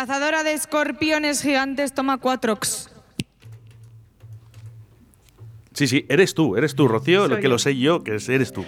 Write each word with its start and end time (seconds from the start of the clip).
Cazadora 0.00 0.42
de 0.44 0.52
escorpiones 0.52 1.40
gigantes 1.40 1.94
toma 1.94 2.18
cuatrox. 2.18 2.90
Sí, 5.72 5.86
sí, 5.86 6.04
eres 6.10 6.34
tú, 6.34 6.54
eres 6.54 6.74
tú, 6.74 6.86
Rocío, 6.86 7.28
lo 7.28 7.40
que 7.40 7.48
lo 7.48 7.58
sé 7.58 7.78
yo, 7.78 8.04
que 8.04 8.16
es- 8.16 8.28
eres 8.28 8.52
tú. 8.52 8.66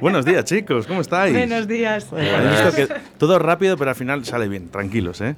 Buenos 0.00 0.24
días, 0.24 0.46
chicos, 0.46 0.86
¿cómo 0.86 1.02
estáis? 1.02 1.34
Buenos 1.34 1.68
días. 1.68 2.06
Habéis 2.10 2.50
visto 2.50 2.74
que 2.74 2.94
todo 3.18 3.38
rápido, 3.38 3.76
pero 3.76 3.90
al 3.90 3.96
final 3.96 4.24
sale 4.24 4.48
bien, 4.48 4.70
tranquilos, 4.70 5.20
¿eh? 5.20 5.36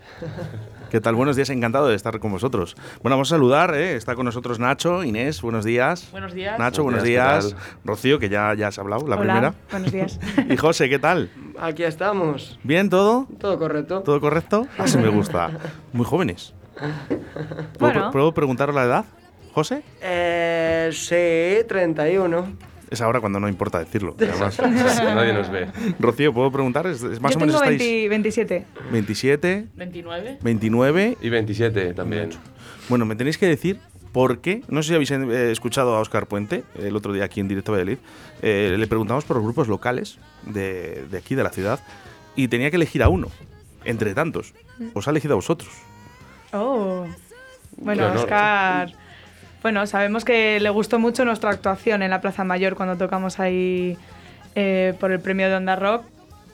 ¿Qué 0.96 1.02
tal? 1.02 1.14
Buenos 1.14 1.36
días, 1.36 1.50
encantado 1.50 1.88
de 1.88 1.94
estar 1.94 2.18
con 2.20 2.32
vosotros. 2.32 2.74
Bueno, 3.02 3.16
vamos 3.16 3.30
a 3.30 3.34
saludar, 3.36 3.74
¿eh? 3.74 3.96
Está 3.96 4.14
con 4.14 4.24
nosotros 4.24 4.58
Nacho, 4.58 5.04
Inés, 5.04 5.42
buenos 5.42 5.62
días. 5.62 6.10
Buenos 6.10 6.32
días. 6.32 6.58
Nacho, 6.58 6.84
buenos, 6.84 7.02
Buenos 7.02 7.06
días. 7.06 7.44
días, 7.50 7.62
¿qué 7.62 7.78
Rocío, 7.84 8.18
que 8.18 8.30
ya, 8.30 8.54
ya 8.54 8.68
has 8.68 8.78
hablado, 8.78 9.06
la 9.06 9.16
Hola, 9.16 9.22
primera. 9.24 9.54
buenos 9.70 9.92
días. 9.92 10.18
Y 10.48 10.56
José, 10.56 10.88
¿qué 10.88 10.98
tal? 10.98 11.30
Aquí 11.60 11.82
estamos. 11.84 12.58
¿Bien 12.62 12.88
todo? 12.88 13.26
Todo 13.38 13.58
correcto. 13.58 14.00
¿Todo 14.00 14.18
correcto? 14.22 14.66
Así 14.78 14.96
me 14.96 15.08
gusta. 15.08 15.50
Muy 15.92 16.06
jóvenes. 16.06 16.54
¿Puedo, 17.78 17.92
Bueno. 17.92 18.10
¿puedo 18.10 18.32
preguntaros 18.32 18.74
la 18.74 18.84
edad? 18.84 19.04
¿José? 19.52 19.82
Eh, 20.00 20.88
sí, 20.94 21.62
31. 21.68 22.56
Es 22.90 23.00
ahora 23.00 23.20
cuando 23.20 23.40
no 23.40 23.48
importa 23.48 23.78
decirlo. 23.78 24.14
además. 24.18 24.58
Nadie 24.60 25.32
nos 25.32 25.50
ve. 25.50 25.68
Rocío, 25.98 26.32
¿puedo 26.32 26.50
preguntar? 26.52 26.86
¿Es, 26.86 27.02
es 27.02 27.20
más 27.20 27.32
Yo 27.32 27.38
o 27.38 27.40
menos 27.40 27.60
tengo 27.60 27.72
estáis 27.72 27.78
20 27.78 28.08
27. 28.08 28.64
27, 28.92 29.66
29. 29.74 30.38
29. 30.42 31.18
Y 31.20 31.28
27 31.28 31.94
también. 31.94 32.30
Bueno, 32.88 33.04
me 33.04 33.16
tenéis 33.16 33.38
que 33.38 33.46
decir 33.46 33.80
por 34.12 34.38
qué. 34.38 34.62
No 34.68 34.82
sé 34.82 34.88
si 34.90 34.94
habéis 34.94 35.10
eh, 35.10 35.50
escuchado 35.50 35.96
a 35.96 36.00
Oscar 36.00 36.26
Puente 36.26 36.64
el 36.78 36.94
otro 36.96 37.12
día 37.12 37.24
aquí 37.24 37.40
en 37.40 37.48
Directo 37.48 37.72
Valladolid. 37.72 37.98
Eh, 38.42 38.76
le 38.78 38.86
preguntamos 38.86 39.24
por 39.24 39.36
los 39.36 39.44
grupos 39.44 39.68
locales 39.68 40.18
de, 40.44 41.04
de 41.10 41.18
aquí, 41.18 41.34
de 41.34 41.42
la 41.42 41.50
ciudad, 41.50 41.80
y 42.36 42.48
tenía 42.48 42.70
que 42.70 42.76
elegir 42.76 43.02
a 43.02 43.08
uno, 43.08 43.28
entre 43.84 44.14
tantos. 44.14 44.54
Os 44.94 45.08
ha 45.08 45.10
elegido 45.10 45.32
a 45.34 45.36
vosotros. 45.36 45.70
Oh. 46.52 47.06
Bueno. 47.78 48.12
Oscar. 48.14 48.92
Bueno, 49.66 49.84
sabemos 49.88 50.24
que 50.24 50.60
le 50.60 50.70
gustó 50.70 51.00
mucho 51.00 51.24
nuestra 51.24 51.50
actuación 51.50 52.00
en 52.02 52.10
la 52.10 52.20
Plaza 52.20 52.44
Mayor 52.44 52.76
cuando 52.76 52.96
tocamos 52.96 53.40
ahí 53.40 53.96
eh, 54.54 54.94
por 55.00 55.10
el 55.10 55.18
premio 55.18 55.48
de 55.48 55.56
Onda 55.56 55.74
Rock. 55.74 56.04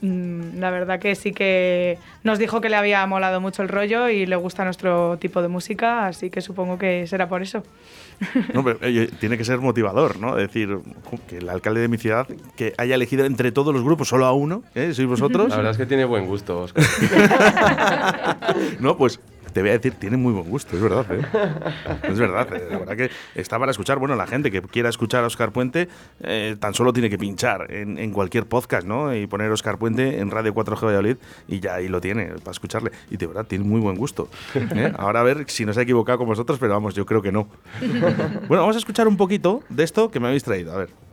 Mm, 0.00 0.58
La 0.60 0.70
verdad 0.70 0.98
que 0.98 1.14
sí 1.14 1.32
que 1.32 1.98
nos 2.24 2.38
dijo 2.38 2.62
que 2.62 2.70
le 2.70 2.76
había 2.76 3.06
molado 3.06 3.38
mucho 3.38 3.60
el 3.60 3.68
rollo 3.68 4.08
y 4.08 4.24
le 4.24 4.34
gusta 4.36 4.64
nuestro 4.64 5.18
tipo 5.18 5.42
de 5.42 5.48
música, 5.48 6.06
así 6.06 6.30
que 6.30 6.40
supongo 6.40 6.78
que 6.78 7.06
será 7.06 7.28
por 7.28 7.42
eso. 7.42 7.62
No, 8.54 8.64
pero, 8.64 8.78
oye, 8.82 9.08
tiene 9.20 9.36
que 9.36 9.44
ser 9.44 9.58
motivador, 9.58 10.18
¿no? 10.18 10.34
Decir 10.34 10.78
que 11.28 11.36
el 11.36 11.50
alcalde 11.50 11.82
de 11.82 11.88
mi 11.88 11.98
ciudad 11.98 12.26
que 12.56 12.72
haya 12.78 12.94
elegido 12.94 13.26
entre 13.26 13.52
todos 13.52 13.74
los 13.74 13.84
grupos 13.84 14.08
solo 14.08 14.24
a 14.24 14.32
uno, 14.32 14.62
¿eh? 14.74 14.94
¿Sois 14.94 15.06
vosotros? 15.06 15.50
La 15.50 15.56
verdad 15.56 15.72
es 15.72 15.76
que 15.76 15.84
tiene 15.84 16.06
buen 16.06 16.26
gusto, 16.26 16.60
Oscar. 16.60 16.82
No, 18.80 18.96
pues 18.96 19.20
te 19.52 19.60
voy 19.60 19.70
a 19.70 19.72
decir, 19.74 19.94
tiene 19.94 20.16
muy 20.16 20.32
buen 20.32 20.48
gusto, 20.48 20.76
es 20.76 20.82
verdad. 20.82 21.06
¿eh? 21.10 21.22
Es 22.02 22.18
verdad, 22.18 22.52
eh, 22.54 22.68
la 22.70 22.78
verdad 22.78 22.96
que 22.96 23.10
está 23.34 23.58
para 23.58 23.70
escuchar. 23.70 23.98
Bueno, 23.98 24.16
la 24.16 24.26
gente 24.26 24.50
que 24.50 24.60
quiera 24.62 24.88
escuchar 24.88 25.24
a 25.24 25.26
Oscar 25.26 25.52
Puente 25.52 25.88
eh, 26.22 26.56
tan 26.58 26.74
solo 26.74 26.92
tiene 26.92 27.10
que 27.10 27.18
pinchar 27.18 27.70
en, 27.70 28.12
cualquier 28.12 28.46
podcast, 28.46 28.86
¿no? 28.86 29.14
Y 29.14 29.26
poner 29.26 29.50
Oscar 29.50 29.78
Puente 29.78 30.20
en 30.20 30.30
Radio 30.30 30.54
4G 30.54 30.84
Valladolid 30.84 31.16
y 31.48 31.60
ya 31.60 31.74
ahí 31.74 31.88
lo 31.88 32.00
tiene 32.00 32.26
para 32.40 32.50
escucharle. 32.50 32.90
Y 33.10 33.16
de 33.16 33.26
verdad, 33.26 33.46
tiene 33.46 33.64
muy 33.64 33.80
buen 33.80 33.96
gusto. 33.96 34.28
Ahora 34.96 35.20
a 35.20 35.22
ver 35.22 35.44
si 35.48 35.64
nos 35.64 35.76
ha 35.78 35.82
equivocado 35.82 36.18
con 36.18 36.26
vosotros, 36.26 36.58
pero 36.58 36.72
vamos, 36.72 36.94
yo 36.94 37.06
creo 37.06 37.22
que 37.22 37.32
no. 37.32 37.48
Bueno, 38.48 38.62
vamos 38.62 38.76
a 38.76 38.78
escuchar 38.78 39.08
un 39.08 39.16
poquito 39.16 39.62
de 39.68 39.84
esto 39.84 40.10
que 40.10 40.20
me 40.20 40.26
habéis 40.26 40.44
traído. 40.44 40.72
A 40.72 40.78
ver. 40.78 41.11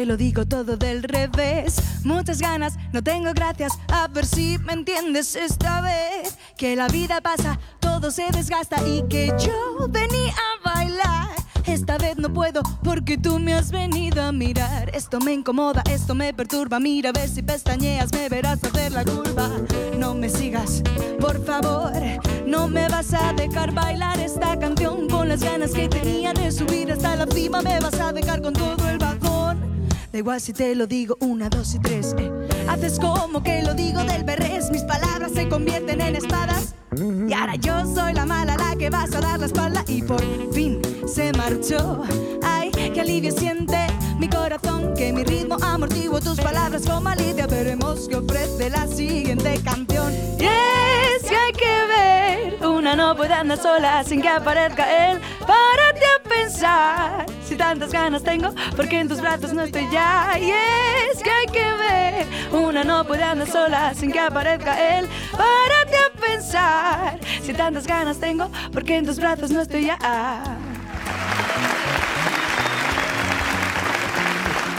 Que 0.00 0.06
lo 0.06 0.16
digo 0.16 0.46
todo 0.46 0.78
del 0.78 1.02
revés. 1.02 1.76
Muchas 2.04 2.38
ganas, 2.40 2.78
no 2.90 3.02
tengo 3.02 3.34
gracias. 3.34 3.74
A 3.88 4.08
ver 4.08 4.24
si 4.24 4.56
me 4.56 4.72
entiendes 4.72 5.36
esta 5.36 5.82
vez. 5.82 6.38
Que 6.56 6.74
la 6.74 6.88
vida 6.88 7.20
pasa, 7.20 7.58
todo 7.80 8.10
se 8.10 8.30
desgasta 8.30 8.76
y 8.88 9.02
que 9.10 9.26
yo 9.38 9.88
venía 9.90 10.32
a 10.32 10.74
bailar. 10.74 11.28
Esta 11.66 11.98
vez 11.98 12.16
no 12.16 12.32
puedo 12.32 12.62
porque 12.82 13.18
tú 13.18 13.38
me 13.38 13.52
has 13.52 13.70
venido 13.70 14.22
a 14.22 14.32
mirar. 14.32 14.88
Esto 14.94 15.20
me 15.20 15.34
incomoda, 15.34 15.82
esto 15.90 16.14
me 16.14 16.32
perturba. 16.32 16.80
Mira 16.80 17.10
a 17.10 17.12
ver 17.12 17.28
si 17.28 17.42
pestañeas, 17.42 18.10
me 18.14 18.30
verás 18.30 18.64
hacer 18.64 18.92
la 18.92 19.04
curva. 19.04 19.50
No 19.98 20.14
me 20.14 20.30
sigas, 20.30 20.82
por 21.20 21.44
favor. 21.44 21.92
No 22.46 22.68
me 22.68 22.88
vas 22.88 23.12
a 23.12 23.34
dejar 23.34 23.74
bailar 23.74 24.18
esta 24.18 24.58
canción 24.58 25.10
con 25.10 25.28
las 25.28 25.42
ganas 25.42 25.72
que 25.72 25.90
tenía 25.90 26.32
de 26.32 26.50
subir 26.50 26.90
hasta 26.90 27.16
la 27.16 27.26
cima. 27.26 27.60
Me 27.60 27.78
vas 27.80 28.00
a 28.00 28.14
dejar 28.14 28.40
con 28.40 28.54
todo 28.54 28.88
el. 28.88 29.09
Da 30.12 30.18
igual 30.18 30.40
si 30.40 30.52
te 30.52 30.74
lo 30.74 30.86
digo 30.86 31.16
una, 31.20 31.48
dos 31.48 31.74
y 31.74 31.78
tres. 31.78 32.14
eh. 32.18 32.30
Haces 32.68 32.98
como 32.98 33.42
que 33.42 33.62
lo 33.62 33.74
digo 33.74 34.02
del 34.04 34.24
berrés. 34.24 34.70
Mis 34.70 34.82
palabras 34.82 35.32
se 35.32 35.48
convierten 35.48 36.00
en 36.00 36.16
espadas. 36.16 36.74
Y 36.96 37.32
ahora 37.32 37.54
yo 37.54 37.86
soy 37.86 38.14
la 38.14 38.26
mala, 38.26 38.56
la 38.56 38.74
que 38.76 38.90
vas 38.90 39.14
a 39.14 39.20
dar 39.20 39.38
la 39.38 39.46
espalda. 39.46 39.84
Y 39.86 40.02
por 40.02 40.20
fin 40.52 40.82
se 41.06 41.32
marchó. 41.32 42.02
Ay, 42.42 42.70
qué 42.72 43.00
alivio 43.00 43.30
siente 43.32 43.86
mi 44.18 44.28
corazón. 44.28 44.94
Que 44.94 45.12
mi 45.12 45.22
ritmo 45.22 45.56
amortiguo 45.62 46.20
tus 46.20 46.40
palabras 46.40 46.82
como 46.86 47.08
alivio. 47.08 47.46
Veremos 47.46 48.08
qué 48.08 48.16
ofrece 48.16 48.70
la 48.70 48.86
siguiente 48.88 49.60
canción. 49.64 50.12
Y 50.38 50.44
es 50.44 51.22
que 51.28 51.36
hay 51.36 51.52
que 51.52 51.86
ver. 51.86 52.66
Una 52.66 52.96
no 52.96 53.14
puede 53.16 53.34
andar 53.34 53.58
sola 53.58 54.02
sin 54.02 54.20
que 54.20 54.28
aparezca 54.28 55.12
él. 55.12 55.20
Párate 55.46 56.04
a 56.04 56.28
pensar. 56.28 57.26
Si 57.46 57.56
tantas 57.56 57.92
ganas 57.92 58.22
tengo, 58.22 58.52
porque 58.76 59.00
en 59.00 59.08
tus 59.08 59.20
brazos 59.20 59.52
no 59.52 59.62
estoy 59.62 59.88
ya. 59.90 60.36
Y 60.38 60.50
es 60.50 61.22
que 61.22 61.30
hay 61.30 61.46
que 61.46 61.72
ver. 61.72 62.26
Una 62.52 62.82
no 62.82 63.04
puede 63.04 63.22
andar 63.22 63.48
sola 63.48 63.94
sin 63.94 64.10
que 64.10 64.18
aparezca 64.18 64.98
él. 64.98 65.08
Párate 65.32 65.96
a 65.96 66.09
pensar. 66.20 67.18
Si 67.42 67.52
tantas 67.52 67.86
ganas 67.86 68.18
tengo, 68.18 68.50
porque 68.72 68.96
en 68.96 69.06
tus 69.06 69.18
brazos 69.18 69.50
no 69.50 69.60
estoy 69.60 69.86
ya. 69.86 69.98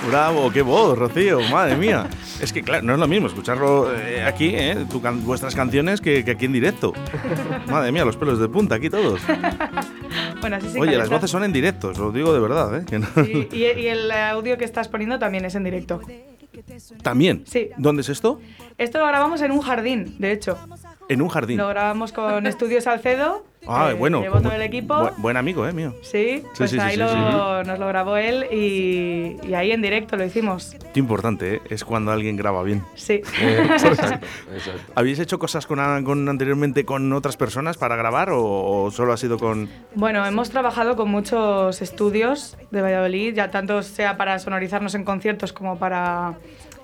Bravo, 0.08 0.52
qué 0.52 0.62
voz, 0.64 0.98
Rocío, 0.98 1.40
madre 1.52 1.76
mía. 1.76 2.08
Es 2.42 2.52
que, 2.52 2.64
claro, 2.64 2.84
no 2.84 2.94
es 2.94 3.00
lo 3.00 3.08
mismo 3.08 3.28
escucharlo 3.28 3.96
eh, 3.96 4.24
aquí, 4.24 4.48
eh, 4.56 4.86
tu 4.90 5.00
can- 5.00 5.24
vuestras 5.24 5.54
canciones, 5.54 6.02
que, 6.02 6.26
que 6.26 6.32
aquí 6.32 6.46
en 6.46 6.54
directo. 6.54 6.92
Madre 7.68 7.92
mía, 7.92 8.04
los 8.04 8.18
pelos 8.18 8.40
de 8.40 8.48
punta 8.50 8.76
aquí 8.76 8.90
todos. 8.90 9.22
Bueno, 10.42 10.56
así 10.56 10.70
sin 10.70 10.82
Oye, 10.82 10.98
las 10.98 11.08
voces 11.08 11.30
son 11.30 11.44
en 11.44 11.54
directo, 11.54 11.90
os 11.90 12.00
lo 12.00 12.12
digo 12.12 12.34
de 12.34 12.40
verdad, 12.40 12.80
¿eh? 12.80 12.86
Que 12.90 12.98
no- 12.98 13.08
Sí, 13.26 13.48
y, 13.52 13.58
y 13.80 13.88
el 13.88 14.12
audio 14.12 14.58
que 14.58 14.66
estás 14.66 14.88
poniendo 14.88 15.20
también 15.20 15.46
es 15.46 15.54
en 15.54 15.64
directo. 15.64 16.02
También. 17.04 17.44
Sí. 17.46 17.70
¿Dónde 17.78 18.02
es 18.02 18.10
esto? 18.10 18.42
Esto 18.80 18.98
lo 19.00 19.06
grabamos 19.08 19.40
en 19.44 19.52
un 19.52 19.62
jardín, 19.62 20.16
de 20.18 20.32
hecho. 20.32 20.58
En 21.12 21.22
un 21.22 21.28
jardín. 21.28 21.58
Lo 21.58 21.68
grabamos 21.68 22.12
con 22.14 22.48
Estudios 22.48 22.86
Salcedo. 22.86 23.44
Ah, 23.68 23.90
eh, 23.92 23.94
bueno. 23.94 24.22
Llevó 24.22 24.38
como- 24.38 24.50
todo 24.50 24.54
el 24.56 24.62
equipo. 24.64 24.94
bu- 24.96 25.14
buen 25.18 25.38
amigo, 25.38 25.68
¿eh? 25.68 25.74
Mío. 25.74 25.94
Sí, 26.02 26.42
pues 26.58 26.72
sí, 26.72 26.78
sí, 26.78 26.82
ahí 26.82 26.94
sí, 26.94 27.00
lo- 27.00 27.10
sí. 27.62 27.68
nos 27.68 27.78
lo 27.78 27.88
grabó 27.88 28.18
él 28.18 28.46
y, 28.52 29.36
y 29.48 29.54
ahí 29.54 29.72
en 29.72 29.82
directo 29.84 30.16
lo 30.18 30.26
hicimos. 30.26 30.76
Qué 30.94 31.00
importante, 31.00 31.56
¿eh? 31.56 31.62
Es 31.70 31.86
cuando 31.86 32.12
alguien 32.12 32.38
graba 32.38 32.64
bien. 32.64 32.84
Sí. 32.96 33.22
Eh, 33.42 33.68
exacto, 33.72 34.26
exacto. 34.56 34.82
¿Habéis 34.96 35.20
hecho 35.20 35.38
cosas 35.38 35.68
con, 35.68 36.04
con 36.04 36.28
anteriormente 36.30 36.86
con 36.86 37.12
otras 37.14 37.38
personas 37.38 37.78
para 37.78 37.96
grabar 37.96 38.32
o, 38.32 38.84
o 38.86 38.92
solo 38.92 39.14
ha 39.14 39.18
sido 39.18 39.38
con...? 39.38 39.70
Bueno, 39.96 40.26
hemos 40.26 40.50
trabajado 40.50 40.96
con 40.96 41.10
muchos 41.10 41.82
estudios 41.82 42.58
de 42.72 42.82
Valladolid, 42.82 43.36
ya 43.36 43.52
tanto 43.52 43.84
sea 43.84 44.18
para 44.18 44.40
sonorizarnos 44.40 44.96
en 44.96 45.04
conciertos 45.04 45.54
como 45.54 45.78
para 45.78 46.36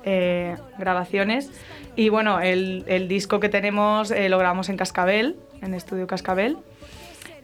eh, 0.09 0.55
grabaciones. 0.77 1.51
Y 1.97 2.07
bueno, 2.07 2.39
el, 2.39 2.85
el 2.87 3.09
disco 3.09 3.41
que 3.41 3.49
tenemos 3.49 4.09
eh, 4.09 4.29
lo 4.29 4.37
grabamos 4.37 4.69
en 4.69 4.77
Cascabel, 4.77 5.35
en 5.61 5.73
Estudio 5.73 6.07
Cascabel, 6.07 6.57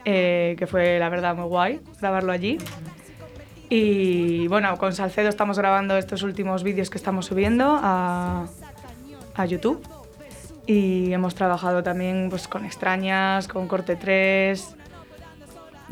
eh, 0.06 0.56
que 0.57 0.65
fue 0.65 0.98
la 0.98 1.10
verdad 1.10 1.36
muy 1.36 1.48
guay 1.48 1.81
grabarlo 2.00 2.31
allí. 2.31 2.57
Y 3.68 4.48
bueno, 4.48 4.77
con 4.77 4.94
Salcedo 4.94 5.27
estamos 5.27 5.57
grabando 5.57 5.98
estos 5.98 6.24
últimos 6.24 6.63
vídeos 6.63 6.89
que 6.89 6.98
estamos 6.98 7.25
subiendo 7.25 7.77
a, 7.81 8.48
a 9.36 9.45
YouTube. 9.45 9.86
Y 10.65 11.12
hemos 11.12 11.36
trabajado 11.36 11.83
también 11.83 12.27
pues, 12.30 12.48
con 12.48 12.63
Extrañas, 12.63 13.50
con 13.50 13.68
Corte 13.68 13.98
3, 13.98 14.75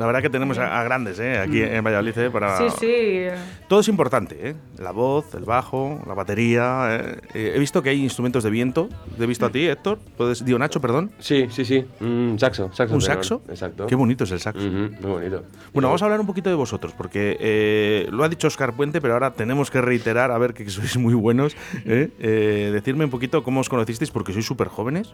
La 0.02 0.08
verdad 0.08 0.24
que 0.24 0.32
tenemos 0.32 0.58
a, 0.58 0.82
a 0.82 0.84
grandes 0.84 1.20
¿eh? 1.20 1.38
aquí 1.38 1.62
en 1.62 1.84
Valladolid 1.84 2.18
¿eh? 2.18 2.32
para... 2.32 2.58
Sí, 2.58 2.66
sí. 2.80 3.26
Todo 3.68 3.82
es 3.82 3.88
importante, 3.88 4.50
¿eh? 4.50 4.56
La 4.80 4.90
voz, 4.90 5.36
el 5.36 5.46
bajo, 5.46 6.02
la 6.08 6.16
batería. 6.16 6.88
¿eh? 6.90 7.18
Eh, 7.36 7.54
he 7.56 7.60
visto 7.60 7.84
que 7.84 7.92
hay 7.92 8.02
instrumentos 8.02 8.44
de 8.44 8.50
viento. 8.50 8.90
Te 9.16 9.26
he 9.26 9.28
visto 9.28 9.46
a 9.46 9.52
ti, 9.52 9.68
Héctor. 9.68 10.00
¿Puedes, 10.18 10.44
digo, 10.44 10.58
Nacho, 10.58 10.82
perdón. 10.82 11.12
Sí, 11.20 11.46
sí, 11.52 11.66
sí. 11.66 11.86
Un 12.00 12.36
saxo. 12.40 12.72
saxo 12.74 12.96
¿Un 12.96 13.02
saxo? 13.02 13.44
Exacto. 13.48 13.86
Qué 13.86 13.94
bonito 13.94 14.24
es 14.24 14.32
el 14.32 14.40
saxo. 14.40 14.66
Muy 14.66 14.92
bonito. 15.00 15.44
Bueno, 15.72 15.90
vamos 15.90 16.02
a 16.02 16.06
hablar 16.06 16.20
un 16.20 16.26
poquito 16.26 16.50
de 16.50 16.56
vosotros, 16.56 16.96
porque 16.98 17.38
eh, 17.40 18.08
lo 18.10 18.24
ha 18.24 18.30
dicho 18.30 18.48
Oscar 18.48 18.74
Puente, 18.74 19.02
pero 19.02 19.14
ahora 19.14 19.34
tenemos 19.34 19.70
que 19.70 19.82
reiterar, 19.82 20.32
a 20.32 20.38
ver 20.40 20.56
que 20.56 20.68
sois 20.68 20.98
muy 20.98 21.14
buenos. 21.14 21.56
¿eh? 21.86 22.10
Eh, 22.20 22.72
decirme 22.74 23.06
un 23.06 23.12
poquito 23.12 23.44
cómo 23.44 23.60
os 23.60 23.70
conocisteis, 23.70 24.10
porque 24.10 24.34
sois 24.34 24.48
súper 24.48 24.68
jóvenes. 24.68 25.14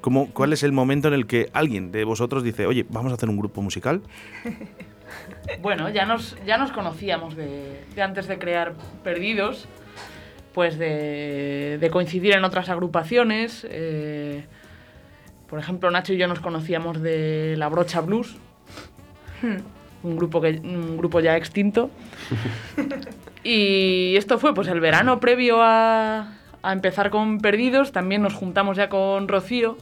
¿Cómo, 0.00 0.30
¿Cuál 0.32 0.52
es 0.52 0.62
el 0.62 0.72
momento 0.72 1.08
en 1.08 1.14
el 1.14 1.26
que 1.26 1.50
alguien 1.52 1.92
de 1.92 2.04
vosotros 2.04 2.42
dice, 2.42 2.66
oye, 2.66 2.86
vamos 2.88 3.12
a 3.12 3.16
hacer 3.16 3.28
un 3.28 3.36
grupo 3.38 3.62
musical? 3.62 4.02
Bueno, 5.60 5.88
ya 5.88 6.06
nos, 6.06 6.36
ya 6.46 6.56
nos 6.56 6.70
conocíamos 6.70 7.34
de, 7.34 7.84
de 7.96 8.02
antes 8.02 8.28
de 8.28 8.38
crear 8.38 8.74
Perdidos, 9.02 9.66
pues 10.54 10.78
de, 10.78 11.78
de 11.80 11.90
coincidir 11.90 12.34
en 12.34 12.44
otras 12.44 12.68
agrupaciones. 12.68 13.66
eh, 13.68 14.44
por 15.48 15.58
ejemplo, 15.58 15.90
Nacho 15.90 16.12
y 16.12 16.16
yo 16.16 16.28
nos 16.28 16.38
conocíamos 16.38 17.02
de 17.02 17.56
La 17.58 17.68
Brocha 17.68 18.00
Blues, 18.00 18.36
un 20.04 20.16
grupo, 20.16 20.40
que, 20.40 20.60
un 20.62 20.96
grupo 20.96 21.18
ya 21.18 21.36
extinto. 21.36 21.90
y 23.42 24.14
esto 24.16 24.38
fue 24.38 24.54
pues 24.54 24.68
el 24.68 24.78
verano 24.78 25.18
previo 25.18 25.58
a, 25.60 26.39
a 26.62 26.72
empezar 26.72 27.10
con 27.10 27.38
Perdidos. 27.40 27.92
También 27.92 28.22
nos 28.22 28.34
juntamos 28.34 28.76
ya 28.76 28.88
con 28.88 29.28
Rocío. 29.28 29.76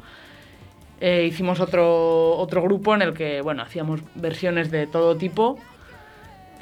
Eh, 1.00 1.26
hicimos 1.28 1.60
otro, 1.60 2.36
otro 2.36 2.62
grupo 2.62 2.94
en 2.94 3.02
el 3.02 3.14
que, 3.14 3.40
bueno, 3.40 3.62
hacíamos 3.62 4.00
versiones 4.16 4.70
de 4.70 4.86
todo 4.88 5.16
tipo, 5.16 5.58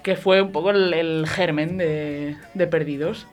que 0.02 0.14
fue 0.16 0.42
un 0.42 0.52
poco 0.52 0.70
el, 0.70 0.92
el 0.92 1.26
germen 1.26 1.78
de, 1.78 2.36
de 2.54 2.66
Perdidos. 2.66 3.26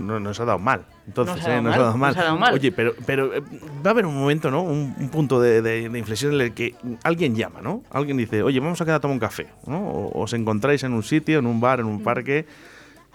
No 0.00 0.18
nos 0.20 0.40
ha 0.40 0.44
dado 0.46 0.58
mal. 0.58 0.86
Entonces, 1.06 1.36
Nos 1.36 1.44
ha 1.44 1.48
dado 1.50 1.60
¿eh? 1.60 1.62
Nos 1.62 1.70
mal, 1.70 1.80
ha 1.80 1.84
dado 1.84 1.98
mal. 1.98 2.14
nos 2.14 2.18
ha 2.18 2.24
dado 2.24 2.38
mal. 2.38 2.54
Oye, 2.54 2.72
pero, 2.72 2.94
pero 3.04 3.34
eh, 3.34 3.42
va 3.84 3.90
a 3.90 3.92
haber 3.92 4.06
un 4.06 4.16
momento, 4.16 4.50
¿no? 4.50 4.62
Un, 4.62 4.94
un 4.98 5.08
punto 5.10 5.38
de, 5.40 5.60
de- 5.60 5.88
de 5.90 5.98
inflexión 5.98 6.32
en 6.34 6.40
el 6.40 6.54
que 6.54 6.74
alguien 7.02 7.34
llama, 7.34 7.60
¿no? 7.60 7.82
Alguien 7.90 8.16
dice, 8.16 8.42
oye, 8.42 8.58
vamos 8.58 8.80
a 8.80 8.84
quedar 8.84 8.96
a 8.98 9.00
tomar 9.00 9.14
un 9.16 9.20
café, 9.20 9.48
¿no? 9.66 9.86
O 9.86 10.22
os 10.22 10.32
encontráis 10.32 10.82
en 10.84 10.94
un 10.94 11.02
sitio, 11.02 11.40
en 11.40 11.46
un 11.46 11.60
bar, 11.60 11.80
en 11.80 11.86
un 11.86 12.02
parque, 12.02 12.46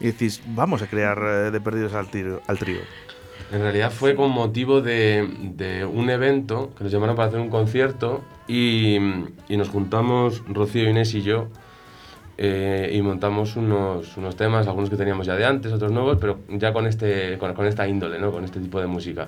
y 0.02 0.08
decís, 0.08 0.42
vamos 0.48 0.82
a 0.82 0.88
crear 0.88 1.18
eh, 1.22 1.52
de 1.52 1.62
perdidos 1.62 1.94
al, 1.94 2.08
tiro- 2.10 2.42
al 2.48 2.58
trío. 2.58 2.80
En 3.52 3.62
realidad 3.62 3.92
fue 3.92 4.16
con 4.16 4.32
motivo 4.32 4.82
de, 4.82 5.28
de 5.42 5.86
un 5.86 6.10
evento 6.10 6.72
que 6.78 6.84
nos 6.86 6.92
llamaron 6.94 7.16
para 7.16 7.28
hacer 7.28 7.40
un 7.40 7.50
concierto 7.50 8.22
y, 8.48 8.96
y 9.50 9.58
nos 9.58 9.70
juntamos 9.70 10.42
Rocío, 10.48 10.90
Inés 10.90 11.14
y 11.16 11.22
yo 11.22 11.48
eh, 12.38 12.92
y 12.94 13.02
montamos 13.02 13.56
unos, 13.58 14.16
unos 14.18 14.36
temas, 14.36 14.68
algunos 14.68 14.90
que 14.90 14.96
teníamos 14.96 15.28
ya 15.28 15.36
de 15.36 15.46
antes, 15.46 15.72
otros 15.74 15.92
nuevos, 15.92 16.18
pero 16.20 16.40
ya 16.50 16.72
con, 16.74 16.88
este, 16.88 17.38
con, 17.38 17.54
con 17.54 17.68
esta 17.68 17.88
índole, 17.88 18.20
¿no? 18.20 18.32
con 18.32 18.44
este 18.46 18.60
tipo 18.60 18.80
de 18.80 18.88
música. 18.88 19.28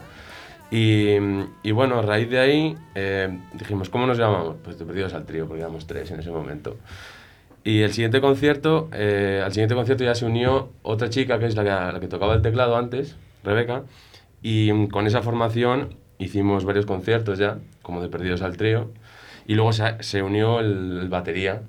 Y, 0.72 1.18
y 1.62 1.72
bueno, 1.72 2.00
a 2.00 2.02
raíz 2.02 2.30
de 2.30 2.40
ahí 2.40 2.76
eh, 2.96 3.38
dijimos, 3.54 3.90
¿cómo 3.90 4.08
nos 4.08 4.18
llamamos? 4.18 4.56
Pues 4.64 4.80
de 4.80 4.86
Perdidos 4.86 5.14
al 5.14 5.26
Trío, 5.26 5.46
porque 5.48 5.62
éramos 5.62 5.86
tres 5.86 6.10
en 6.12 6.22
ese 6.22 6.32
momento. 6.32 6.78
Y 7.64 7.82
el 7.82 7.94
siguiente 7.94 8.20
concierto, 8.20 8.90
eh, 8.94 9.42
al 9.44 9.52
siguiente 9.54 9.74
concierto 9.76 10.04
ya 10.04 10.16
se 10.16 10.26
unió 10.26 10.70
otra 10.82 11.10
chica 11.10 11.40
que 11.40 11.46
es 11.46 11.56
la 11.56 11.64
que, 11.64 11.70
la 11.94 12.00
que 12.00 12.08
tocaba 12.08 12.34
el 12.36 12.42
teclado 12.42 12.76
antes, 12.76 13.16
Rebeca, 13.44 13.84
y 14.42 14.88
con 14.90 15.08
esa 15.08 15.22
formación 15.22 15.96
hicimos 16.18 16.66
varios 16.66 16.86
conciertos 16.86 17.40
ya, 17.40 17.60
como 17.82 18.02
de 18.02 18.10
Perdidos 18.10 18.42
al 18.42 18.58
Trío, 18.58 18.92
y 19.48 19.56
luego 19.56 19.72
se, 19.72 19.96
se 20.02 20.22
unió 20.22 20.60
el, 20.60 21.00
el 21.04 21.10
batería 21.10 21.62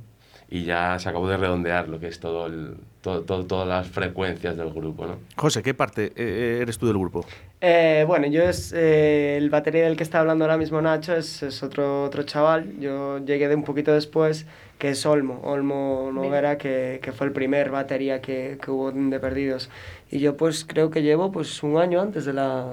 y 0.50 0.64
ya 0.64 0.98
se 0.98 1.08
acabó 1.08 1.28
de 1.28 1.36
redondear 1.36 1.88
lo 1.88 1.98
que 2.00 2.08
es 2.08 2.20
todo 2.20 2.46
el, 2.46 2.74
todo, 3.00 3.22
todo- 3.22 3.44
todas 3.46 3.66
las 3.68 3.88
frecuencias 3.88 4.56
del 4.56 4.70
grupo, 4.72 5.06
¿no? 5.06 5.16
José, 5.36 5.62
¿qué 5.62 5.74
parte 5.74 6.12
eh, 6.16 6.58
eres 6.60 6.76
tú 6.78 6.86
del 6.86 6.98
grupo? 6.98 7.24
Eh, 7.66 8.04
bueno, 8.06 8.26
yo 8.26 8.42
es 8.42 8.74
eh, 8.76 9.38
el 9.38 9.48
batería 9.48 9.84
del 9.84 9.96
que 9.96 10.02
está 10.02 10.20
hablando 10.20 10.44
ahora 10.44 10.58
mismo 10.58 10.82
Nacho, 10.82 11.16
es, 11.16 11.42
es 11.42 11.62
otro, 11.62 12.04
otro 12.04 12.22
chaval. 12.24 12.78
Yo 12.78 13.20
llegué 13.24 13.48
de 13.48 13.54
un 13.54 13.64
poquito 13.64 13.90
después, 13.90 14.44
que 14.76 14.90
es 14.90 15.06
Olmo, 15.06 15.40
Olmo 15.44 16.10
Noguera, 16.12 16.58
que, 16.58 17.00
que 17.02 17.12
fue 17.12 17.26
el 17.26 17.32
primer 17.32 17.70
batería 17.70 18.20
que, 18.20 18.58
que 18.62 18.70
hubo 18.70 18.92
de 18.92 19.18
Perdidos. 19.18 19.70
Y 20.10 20.18
yo 20.18 20.36
pues 20.36 20.66
creo 20.66 20.90
que 20.90 21.02
llevo 21.02 21.32
pues 21.32 21.62
un 21.62 21.78
año 21.78 22.02
antes 22.02 22.26
de 22.26 22.34
la, 22.34 22.66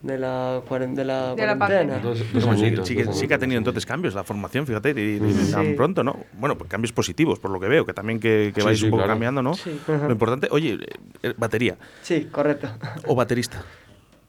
de 0.00 0.16
la, 0.18 0.62
cuaren- 0.66 0.94
de 0.94 1.04
la 1.04 1.34
De 1.34 1.44
cuarentena. 1.58 1.98
Dos, 1.98 2.20
dos 2.32 2.44
sí, 2.58 2.94
que, 2.94 3.04
dos 3.04 3.18
sí 3.18 3.28
que 3.28 3.34
ha 3.34 3.38
tenido 3.38 3.58
entonces 3.58 3.84
cambios 3.84 4.14
la 4.14 4.24
formación, 4.24 4.66
fíjate, 4.66 4.92
y, 4.92 5.16
y 5.16 5.50
tan 5.52 5.66
Sí. 5.66 5.72
pronto, 5.76 6.02
¿no? 6.02 6.16
Bueno, 6.38 6.56
pues 6.56 6.70
cambios 6.70 6.92
positivos, 6.92 7.38
por 7.38 7.50
lo 7.50 7.60
que 7.60 7.68
veo, 7.68 7.84
que 7.84 7.92
también 7.92 8.20
que, 8.20 8.52
que 8.54 8.62
Sí, 8.62 8.66
vais 8.66 8.78
sí, 8.78 8.84
un 8.86 8.90
poco 8.92 9.02
claro. 9.02 9.12
cambiando, 9.12 9.42
¿no? 9.42 9.52
Sí. 9.52 9.78
Lo 9.86 10.10
importante, 10.12 10.48
oye, 10.50 10.78
eh, 11.22 11.34
batería 11.36 11.76
Sí, 12.00 12.28
correcto. 12.32 12.68
o 13.06 13.14
baterista. 13.14 13.62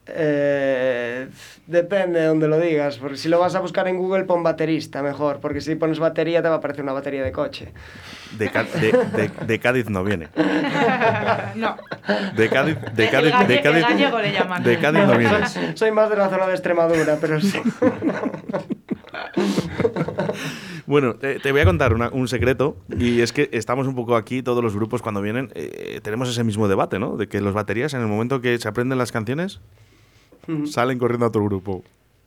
Eh, 0.08 1.28
depende 1.66 2.20
de 2.20 2.26
donde 2.26 2.46
lo 2.48 2.58
digas, 2.60 2.98
porque 2.98 3.16
si 3.16 3.28
lo 3.28 3.40
vas 3.40 3.54
a 3.56 3.60
buscar 3.60 3.88
en 3.88 3.96
Google 3.98 4.24
pon 4.24 4.42
baterista 4.42 5.02
mejor, 5.02 5.40
porque 5.40 5.60
si 5.60 5.74
pones 5.74 5.98
batería 5.98 6.40
te 6.42 6.48
va 6.48 6.54
a 6.54 6.58
aparecer 6.58 6.82
una 6.84 6.92
batería 6.92 7.22
de 7.24 7.32
coche. 7.32 7.72
De, 8.38 8.48
Ca- 8.50 8.62
de, 8.64 8.92
de- 8.92 9.30
de 9.46 9.58
Cádiz 9.58 9.88
no 9.90 10.04
viene. 10.04 10.28
no. 11.56 11.76
De 12.36 12.48
Cádiz, 12.48 12.76
de 12.94 13.10
Cádiz, 13.10 13.34
de 13.48 13.54
el 13.56 13.62
Cádiz, 13.62 13.82
gallego 13.82 14.18
le 14.20 14.32
llaman. 14.32 14.62
de 14.62 14.78
Cádiz 14.78 15.04
no 15.06 15.18
vienes. 15.18 15.50
Soy, 15.52 15.64
soy 15.76 15.90
más 15.90 16.08
de 16.10 16.16
la 16.16 16.28
zona 16.28 16.46
de 16.46 16.52
Extremadura, 16.52 17.18
pero 17.20 17.40
sí. 17.40 17.60
Bueno, 20.86 21.14
te, 21.16 21.40
te 21.40 21.50
voy 21.50 21.60
a 21.62 21.64
contar 21.64 21.92
una- 21.94 22.10
un 22.10 22.28
secreto 22.28 22.76
y 22.96 23.20
es 23.20 23.32
que 23.32 23.48
estamos 23.52 23.88
un 23.88 23.96
poco 23.96 24.14
aquí, 24.14 24.42
todos 24.42 24.62
los 24.62 24.74
grupos 24.76 25.02
cuando 25.02 25.20
vienen, 25.20 25.50
eh, 25.54 25.98
tenemos 26.02 26.28
ese 26.28 26.44
mismo 26.44 26.68
debate, 26.68 26.98
¿no? 27.00 27.16
De 27.16 27.28
que 27.28 27.40
los 27.40 27.54
baterías 27.54 27.92
en 27.94 28.02
el 28.02 28.06
momento 28.06 28.40
que 28.40 28.56
se 28.58 28.68
aprenden 28.68 28.96
las 28.98 29.10
canciones 29.10 29.60
salen 30.66 30.98
corriendo 30.98 31.26
a 31.26 31.28
otro 31.28 31.44
grupo. 31.44 31.82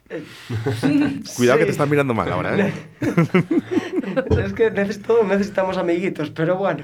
Cuidado 1.37 1.59
que 1.59 1.65
te 1.65 1.71
están 1.71 1.89
mirando 1.89 2.13
mal 2.13 2.31
ahora, 2.31 2.57
¿eh? 2.57 2.73
es 4.45 4.53
que 4.53 4.71
neces- 4.73 5.01
todos 5.05 5.25
necesitamos 5.25 5.77
amiguitos, 5.77 6.29
pero 6.29 6.55
bueno. 6.57 6.83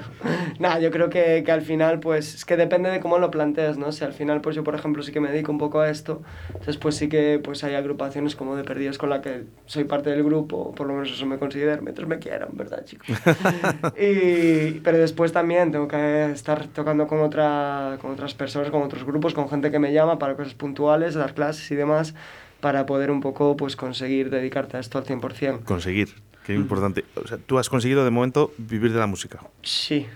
Nada, 0.58 0.80
yo 0.80 0.90
creo 0.90 1.10
que, 1.10 1.42
que 1.44 1.52
al 1.52 1.62
final, 1.62 2.00
pues, 2.00 2.34
es 2.34 2.44
que 2.44 2.56
depende 2.56 2.90
de 2.90 3.00
cómo 3.00 3.18
lo 3.18 3.30
plantees, 3.30 3.76
¿no? 3.78 3.92
Si 3.92 4.04
al 4.04 4.12
final, 4.12 4.40
pues 4.40 4.56
yo, 4.56 4.64
por 4.64 4.74
ejemplo, 4.74 5.02
sí 5.02 5.12
que 5.12 5.20
me 5.20 5.30
dedico 5.30 5.52
un 5.52 5.58
poco 5.58 5.80
a 5.80 5.90
esto, 5.90 6.22
entonces 6.48 6.76
pues 6.76 6.96
sí 6.96 7.08
que 7.08 7.40
pues 7.42 7.62
hay 7.64 7.74
agrupaciones 7.74 8.36
como 8.36 8.56
de 8.56 8.64
Perdidos 8.64 8.98
con 8.98 9.10
la 9.10 9.20
que 9.20 9.44
soy 9.66 9.84
parte 9.84 10.10
del 10.10 10.24
grupo, 10.24 10.74
por 10.74 10.86
lo 10.86 10.94
menos 10.94 11.10
eso 11.10 11.26
me 11.26 11.38
considero, 11.38 11.82
mientras 11.82 12.08
me 12.08 12.18
quieran, 12.18 12.48
¿verdad, 12.52 12.84
chicos? 12.84 13.06
y, 14.00 14.80
pero 14.80 14.98
después 14.98 15.32
también 15.32 15.70
tengo 15.72 15.88
que 15.88 16.30
estar 16.32 16.66
tocando 16.68 17.06
con, 17.06 17.20
otra, 17.20 17.98
con 18.00 18.10
otras 18.12 18.34
personas, 18.34 18.70
con 18.70 18.82
otros 18.82 19.04
grupos, 19.04 19.34
con 19.34 19.48
gente 19.48 19.70
que 19.70 19.78
me 19.78 19.92
llama 19.92 20.18
para 20.18 20.34
cosas 20.36 20.54
puntuales, 20.54 21.14
dar 21.14 21.34
clases 21.34 21.70
y 21.70 21.74
demás, 21.76 22.14
para 22.60 22.86
poder 22.86 23.10
un 23.10 23.20
poco, 23.20 23.56
pues, 23.56 23.76
conseguir 23.76 24.30
dedicarte 24.30 24.76
a 24.76 24.80
esto 24.80 24.98
al 24.98 25.04
100%. 25.04 25.64
Conseguir, 25.64 26.08
qué 26.46 26.54
importante. 26.54 27.04
O 27.16 27.26
sea, 27.26 27.38
tú 27.38 27.58
has 27.58 27.68
conseguido 27.68 28.04
de 28.04 28.10
momento 28.10 28.52
vivir 28.58 28.92
de 28.92 28.98
la 29.00 29.06
música. 29.06 29.40
Sí, 29.62 30.06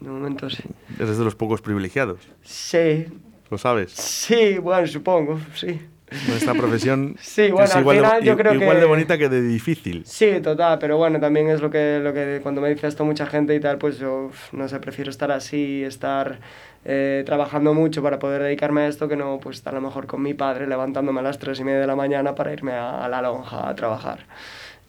de 0.00 0.08
momento 0.08 0.50
sí. 0.50 0.62
Eres 0.98 1.16
de 1.18 1.24
los 1.24 1.34
pocos 1.34 1.60
privilegiados, 1.62 2.20
Sí, 2.42 3.06
lo 3.50 3.58
sabes. 3.58 3.92
sí, 3.92 4.58
bueno, 4.58 4.86
supongo, 4.86 5.40
sí. 5.54 5.80
Nuestra 6.28 6.54
profesión 6.54 7.16
Sí, 7.20 7.50
bueno, 7.50 7.64
es 7.64 7.74
al 7.74 7.80
igual, 7.80 7.96
final 7.96 8.20
de, 8.20 8.26
yo 8.28 8.36
creo 8.36 8.54
igual 8.54 8.76
que- 8.76 8.80
de 8.80 8.86
bonita 8.86 9.18
que 9.18 9.28
de 9.28 9.42
difícil. 9.42 10.04
Sí, 10.06 10.40
total, 10.40 10.78
pero 10.78 10.96
bueno, 10.98 11.18
también 11.18 11.48
es 11.48 11.60
lo 11.60 11.68
que, 11.68 11.98
lo 12.00 12.12
que 12.14 12.38
cuando 12.44 12.60
me 12.60 12.68
dice 12.68 12.86
esto 12.86 13.04
mucha 13.04 13.26
gente 13.26 13.54
y 13.56 13.58
tal, 13.60 13.78
pues 13.78 13.98
yo, 13.98 14.30
no 14.52 14.68
sé, 14.68 14.78
prefiero 14.78 15.10
estar 15.10 15.32
así, 15.32 15.82
estar 15.82 16.38
eh, 16.84 17.24
trabajando 17.26 17.74
mucho 17.74 18.04
para 18.04 18.20
poder 18.20 18.40
dedicarme 18.42 18.82
a 18.82 18.86
esto 18.88 19.08
que 19.08 19.16
no, 19.16 19.40
pues 19.42 19.56
estar 19.56 19.74
a 19.74 19.80
lo 19.80 19.84
mejor 19.84 20.06
con 20.06 20.22
mi 20.22 20.32
padre 20.34 20.68
levantándome 20.68 21.18
a 21.18 21.22
las 21.24 21.40
tres 21.40 21.58
y 21.58 21.64
media 21.64 21.80
de 21.80 21.86
la 21.88 21.96
mañana 21.96 22.36
para 22.36 22.52
irme 22.52 22.72
a, 22.74 23.04
a 23.04 23.08
la 23.08 23.20
lonja 23.22 23.68
a 23.68 23.74
trabajar. 23.74 24.26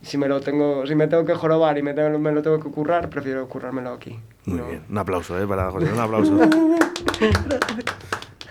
Si 0.02 0.18
me, 0.18 0.28
lo 0.28 0.40
tengo, 0.42 0.86
si 0.86 0.96
me 0.96 1.08
tengo 1.08 1.26
que 1.26 1.34
jorobar 1.34 1.78
y 1.78 1.82
me, 1.84 1.94
tengo- 1.94 2.18
me 2.20 2.32
lo 2.32 2.42
tengo 2.42 2.60
que 2.60 2.70
currar, 2.70 3.10
prefiero 3.10 3.48
currármelo 3.50 3.92
aquí. 3.94 4.18
Muy 4.46 4.60
No. 4.60 4.68
bien, 4.68 4.84
un 4.90 4.98
aplauso 4.98 5.38
¿eh? 5.42 5.46
para 5.48 5.70
José, 5.72 5.92
un 5.92 6.00
aplauso. 6.00 6.40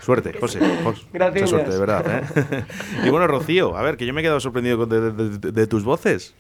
Suerte, 0.01 0.35
José. 0.39 0.61
Jos- 0.85 1.07
Gracias. 1.13 1.43
Mucha 1.43 1.47
suerte, 1.65 1.71
de 1.73 1.79
verdad. 1.81 2.23
¿eh? 2.37 2.65
y 3.07 3.11
bueno, 3.11 3.27
Rocío, 3.27 3.77
a 3.77 3.83
ver, 3.83 3.97
que 3.97 4.07
yo 4.07 4.15
me 4.15 4.21
he 4.21 4.25
quedado 4.25 4.39
sorprendido 4.41 4.87
de, 4.87 5.11
de- 5.13 5.39
de- 5.39 5.53
de 5.53 5.67
tus 5.67 5.83
voces. 5.85 6.35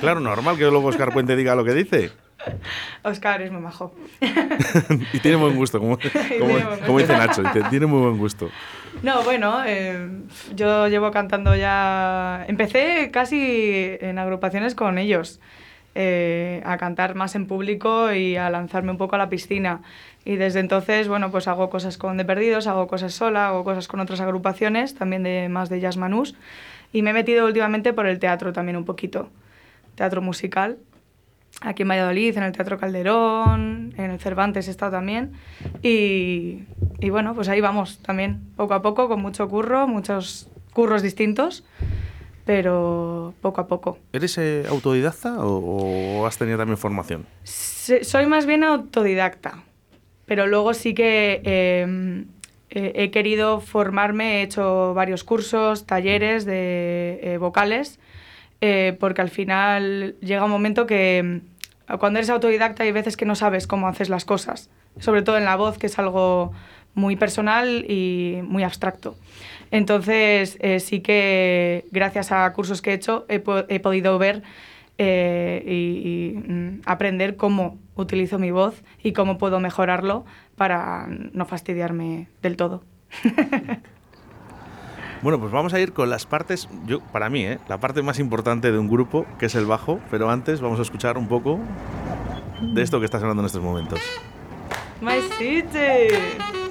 Claro, 0.00 0.20
normal 0.20 0.56
que 0.58 0.64
luego 0.64 0.88
Oscar 0.88 1.12
Puente 1.12 1.34
diga 1.36 1.54
lo 1.54 1.64
que 1.64 1.72
dice. 1.72 2.10
Oscar 3.02 3.40
es 3.40 3.50
muy 3.52 3.62
majo. 3.62 3.94
y 5.14 5.18
tiene 5.20 5.38
buen 5.38 5.56
gusto, 5.56 5.78
como, 5.78 5.98
como, 6.86 6.98
dice 6.98 7.16
Nacho, 7.16 7.42
tiene 7.70 7.86
muy 7.86 8.00
buen 8.00 8.18
gusto. 8.18 8.50
No, 9.04 9.22
bueno, 9.22 9.62
eh, 9.66 10.08
yo 10.54 10.88
llevo 10.88 11.10
cantando 11.10 11.54
ya... 11.54 12.46
Empecé 12.48 13.10
casi 13.10 13.98
en 14.00 14.18
agrupaciones 14.18 14.74
con 14.74 14.96
ellos, 14.96 15.40
eh, 15.94 16.62
a 16.64 16.78
cantar 16.78 17.14
más 17.14 17.34
en 17.34 17.46
público 17.46 18.14
y 18.14 18.36
a 18.36 18.48
lanzarme 18.48 18.92
un 18.92 18.96
poco 18.96 19.16
a 19.16 19.18
la 19.18 19.28
piscina. 19.28 19.82
Y 20.24 20.36
desde 20.36 20.60
entonces, 20.60 21.06
bueno, 21.06 21.30
pues 21.30 21.48
hago 21.48 21.68
cosas 21.68 21.98
con 21.98 22.16
De 22.16 22.24
Perdidos, 22.24 22.66
hago 22.66 22.86
cosas 22.86 23.12
sola, 23.12 23.48
hago 23.48 23.62
cosas 23.62 23.88
con 23.88 24.00
otras 24.00 24.22
agrupaciones, 24.22 24.94
también 24.94 25.22
de 25.22 25.50
más 25.50 25.68
de 25.68 25.80
jazz 25.80 25.98
manús. 25.98 26.34
Y 26.90 27.02
me 27.02 27.10
he 27.10 27.12
metido 27.12 27.44
últimamente 27.44 27.92
por 27.92 28.06
el 28.06 28.18
teatro 28.18 28.54
también 28.54 28.78
un 28.78 28.86
poquito. 28.86 29.28
teatro 29.96 30.22
musical 30.22 30.78
aquí 31.60 31.82
en 31.82 31.88
Valladolid, 31.88 32.36
en 32.36 32.42
el 32.42 32.52
Teatro 32.52 32.78
Calderón, 32.78 33.94
en 33.96 34.10
el 34.10 34.18
Cervantes 34.18 34.68
he 34.68 34.70
estado 34.70 34.92
también. 34.92 35.32
Y, 35.82 36.64
y, 37.00 37.10
bueno, 37.10 37.34
pues 37.34 37.48
ahí 37.48 37.60
vamos 37.60 37.98
también, 37.98 38.40
poco 38.56 38.74
a 38.74 38.82
poco, 38.82 39.08
con 39.08 39.20
mucho 39.20 39.48
curro, 39.48 39.86
muchos 39.86 40.48
curros 40.72 41.02
distintos, 41.02 41.64
pero 42.44 43.34
poco 43.40 43.60
a 43.60 43.66
poco. 43.66 43.98
¿Eres 44.12 44.36
eh, 44.38 44.64
autodidacta 44.68 45.38
o, 45.44 46.20
o, 46.20 46.26
has 46.26 46.36
tenido 46.36 46.58
también 46.58 46.78
formación? 46.78 47.26
soy 47.44 48.24
más 48.26 48.46
bien 48.46 48.64
autodidacta, 48.64 49.62
pero 50.24 50.46
luego 50.46 50.72
sí 50.72 50.94
que 50.94 51.42
eh, 51.44 52.24
he 52.74 53.10
querido 53.10 53.60
formarme, 53.60 54.40
he 54.40 54.42
hecho 54.42 54.94
varios 54.94 55.22
cursos, 55.22 55.86
talleres 55.86 56.44
de 56.44 57.20
eh, 57.22 57.38
vocales, 57.38 58.00
eh, 58.66 58.96
porque 58.98 59.20
al 59.20 59.28
final 59.28 60.16
llega 60.22 60.42
un 60.42 60.50
momento 60.50 60.86
que 60.86 61.42
mm, 61.86 61.96
cuando 61.98 62.18
eres 62.18 62.30
autodidacta 62.30 62.84
hay 62.84 62.92
veces 62.92 63.14
que 63.14 63.26
no 63.26 63.34
sabes 63.34 63.66
cómo 63.66 63.88
haces 63.88 64.08
las 64.08 64.24
cosas, 64.24 64.70
sobre 64.98 65.20
todo 65.20 65.36
en 65.36 65.44
la 65.44 65.54
voz, 65.56 65.76
que 65.76 65.86
es 65.86 65.98
algo 65.98 66.52
muy 66.94 67.14
personal 67.14 67.84
y 67.86 68.38
muy 68.42 68.62
abstracto. 68.62 69.16
Entonces, 69.70 70.56
eh, 70.60 70.80
sí 70.80 71.00
que 71.00 71.84
gracias 71.90 72.32
a 72.32 72.50
cursos 72.54 72.80
que 72.80 72.92
he 72.92 72.94
hecho 72.94 73.26
he, 73.28 73.42
he 73.68 73.80
podido 73.80 74.18
ver 74.18 74.42
eh, 74.96 75.62
y, 75.66 76.08
y, 76.08 76.50
mm, 76.50 76.80
aprender 76.86 77.36
cómo 77.36 77.76
utilizo 77.96 78.38
mi 78.38 78.50
voz 78.50 78.82
y 79.02 79.12
cómo 79.12 79.36
puedo 79.36 79.60
mejorarlo 79.60 80.24
para 80.56 81.06
no 81.06 81.44
fastidiarme 81.44 82.28
del 82.40 82.56
todo. 82.56 82.82
Bueno, 85.24 85.40
pues 85.40 85.52
vamos 85.52 85.72
a 85.72 85.80
ir 85.80 85.94
con 85.94 86.10
las 86.10 86.26
partes, 86.26 86.68
yo 86.84 87.00
para 87.00 87.30
mí, 87.30 87.46
¿eh? 87.46 87.58
la 87.66 87.80
parte 87.80 88.02
más 88.02 88.18
importante 88.18 88.70
de 88.70 88.78
un 88.78 88.90
grupo, 88.90 89.24
que 89.38 89.46
es 89.46 89.54
el 89.54 89.64
bajo, 89.64 89.98
pero 90.10 90.28
antes 90.28 90.60
vamos 90.60 90.78
a 90.80 90.82
escuchar 90.82 91.16
un 91.16 91.28
poco 91.28 91.58
de 92.60 92.82
esto 92.82 92.98
que 92.98 93.06
está 93.06 93.18
sonando 93.18 93.40
en 93.40 93.46
estos 93.46 93.62
momentos. 93.62 94.00
My 95.00 95.22
City. 95.38 96.63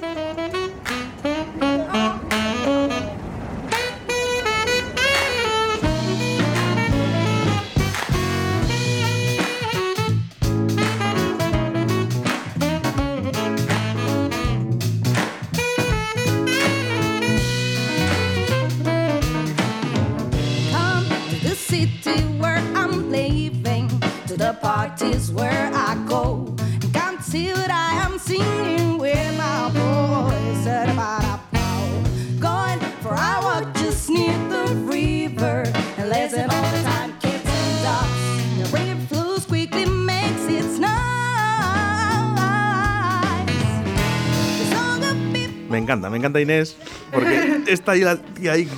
Encanta, 45.94 46.10
me 46.10 46.18
encanta 46.18 46.40
Inés, 46.40 46.76
porque 47.12 47.62
está 47.68 47.92
ahí, 47.92 48.00
la 48.00 48.18
ahí 48.50 48.68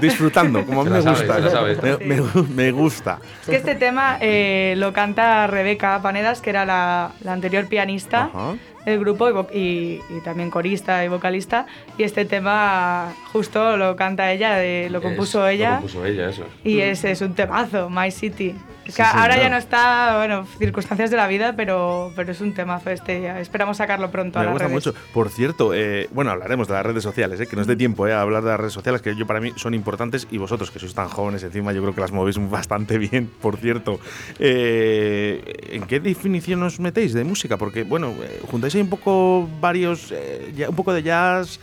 disfrutando, 0.00 0.64
como 0.66 0.82
a 0.82 0.84
mí 0.84 0.90
me 0.90 1.00
gusta. 1.00 1.38
Me, 1.82 1.96
me- 2.16 2.42
me 2.54 2.70
gusta. 2.72 3.18
Es 3.42 3.48
que 3.48 3.56
este 3.56 3.74
tema 3.74 4.18
eh, 4.20 4.74
lo 4.76 4.92
canta 4.92 5.46
Rebeca 5.46 6.00
Panedas, 6.02 6.40
que 6.40 6.50
era 6.50 6.64
la, 6.66 7.12
la 7.22 7.32
anterior 7.32 7.66
pianista 7.66 8.24
Ajá. 8.24 8.54
Del 8.84 8.98
grupo 9.00 9.46
y, 9.52 9.58
y- 9.58 10.00
y 10.10 10.20
también 10.24 10.50
corista 10.50 11.04
y 11.04 11.08
vocalista. 11.08 11.66
Y 11.98 12.02
este 12.02 12.24
tema 12.24 13.12
justo 13.32 13.76
lo 13.76 13.96
canta 13.96 14.30
ella, 14.32 14.54
de- 14.56 14.88
lo 14.90 14.98
Es- 14.98 15.04
compuso 15.04 15.46
ella. 15.48 15.70
Lo 15.70 15.76
compuso 15.80 16.04
ella, 16.04 16.28
eso. 16.28 16.44
Y 16.64 16.80
es, 16.80 17.04
es 17.04 17.20
un 17.20 17.34
temazo, 17.34 17.88
My 17.90 18.10
City. 18.10 18.54
Es 18.86 18.96
que 18.96 19.02
Sí, 19.02 19.08
ahora 19.14 19.38
ya 19.38 19.48
no 19.48 19.56
está, 19.56 20.18
bueno, 20.18 20.46
circunstancias 20.58 21.10
de 21.10 21.16
la 21.16 21.26
vida, 21.26 21.54
pero, 21.56 22.12
pero 22.14 22.32
es 22.32 22.40
un 22.42 22.52
temazo 22.52 22.90
este. 22.90 23.40
Esperamos 23.40 23.78
sacarlo 23.78 24.10
pronto 24.10 24.38
a 24.38 24.42
Me 24.42 24.46
las 24.48 24.52
gusta 24.52 24.68
redes. 24.68 24.86
mucho. 24.86 24.98
Por 25.14 25.30
cierto, 25.30 25.72
eh, 25.72 26.06
bueno, 26.12 26.30
hablaremos 26.32 26.68
de 26.68 26.74
las 26.74 26.84
redes 26.84 27.02
sociales, 27.02 27.40
eh, 27.40 27.46
que 27.46 27.56
nos 27.56 27.66
dé 27.66 27.76
tiempo 27.76 28.06
eh, 28.06 28.12
a 28.12 28.20
hablar 28.20 28.42
de 28.42 28.50
las 28.50 28.60
redes 28.60 28.74
sociales, 28.74 29.00
que 29.00 29.16
yo 29.16 29.26
para 29.26 29.40
mí 29.40 29.52
son 29.56 29.72
importantes 29.72 30.28
y 30.30 30.36
vosotros, 30.36 30.70
que 30.70 30.78
sois 30.80 30.92
tan 30.92 31.08
jóvenes 31.08 31.42
encima, 31.44 31.72
yo 31.72 31.80
creo 31.80 31.94
que 31.94 32.02
las 32.02 32.12
movéis 32.12 32.36
bastante 32.50 32.98
bien, 32.98 33.30
por 33.40 33.56
cierto. 33.56 34.00
Eh, 34.38 35.42
¿En 35.72 35.84
qué 35.86 35.98
definición 36.00 36.62
os 36.62 36.78
metéis 36.78 37.14
de 37.14 37.24
música? 37.24 37.56
Porque, 37.56 37.84
bueno, 37.84 38.12
eh, 38.22 38.40
juntáis 38.50 38.73
ahí 38.74 38.80
un 38.82 38.88
poco 38.88 39.48
varios, 39.60 40.10
eh, 40.12 40.66
un 40.68 40.76
poco 40.76 40.92
de 40.92 41.02
jazz. 41.02 41.58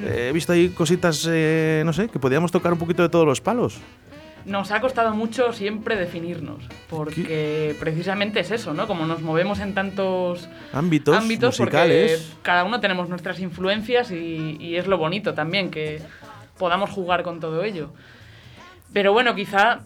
eh, 0.00 0.28
he 0.30 0.32
visto 0.32 0.52
ahí 0.52 0.68
cositas, 0.70 1.26
eh, 1.28 1.82
no 1.84 1.92
sé, 1.92 2.08
que 2.08 2.18
podíamos 2.18 2.52
tocar 2.52 2.72
un 2.72 2.78
poquito 2.78 3.02
de 3.02 3.08
todos 3.08 3.26
los 3.26 3.40
palos. 3.40 3.78
Nos 4.44 4.70
ha 4.70 4.80
costado 4.80 5.12
mucho 5.12 5.52
siempre 5.52 5.96
definirnos, 5.96 6.62
porque 6.88 7.74
precisamente 7.80 8.38
es 8.40 8.52
eso, 8.52 8.74
¿no? 8.74 8.86
Como 8.86 9.04
nos 9.04 9.20
movemos 9.20 9.58
en 9.58 9.74
tantos 9.74 10.48
Ámbitos, 10.72 11.16
ámbitos, 11.16 11.58
musicales. 11.58 12.20
porque 12.20 12.42
cada 12.42 12.62
uno 12.62 12.78
tenemos 12.78 13.08
nuestras 13.08 13.40
influencias 13.40 14.12
y, 14.12 14.56
y 14.60 14.76
es 14.76 14.86
lo 14.86 14.98
bonito 14.98 15.34
también, 15.34 15.70
que 15.72 16.00
podamos 16.58 16.90
jugar 16.90 17.24
con 17.24 17.40
todo 17.40 17.64
ello. 17.64 17.90
Pero 18.92 19.12
bueno, 19.12 19.34
quizá, 19.34 19.80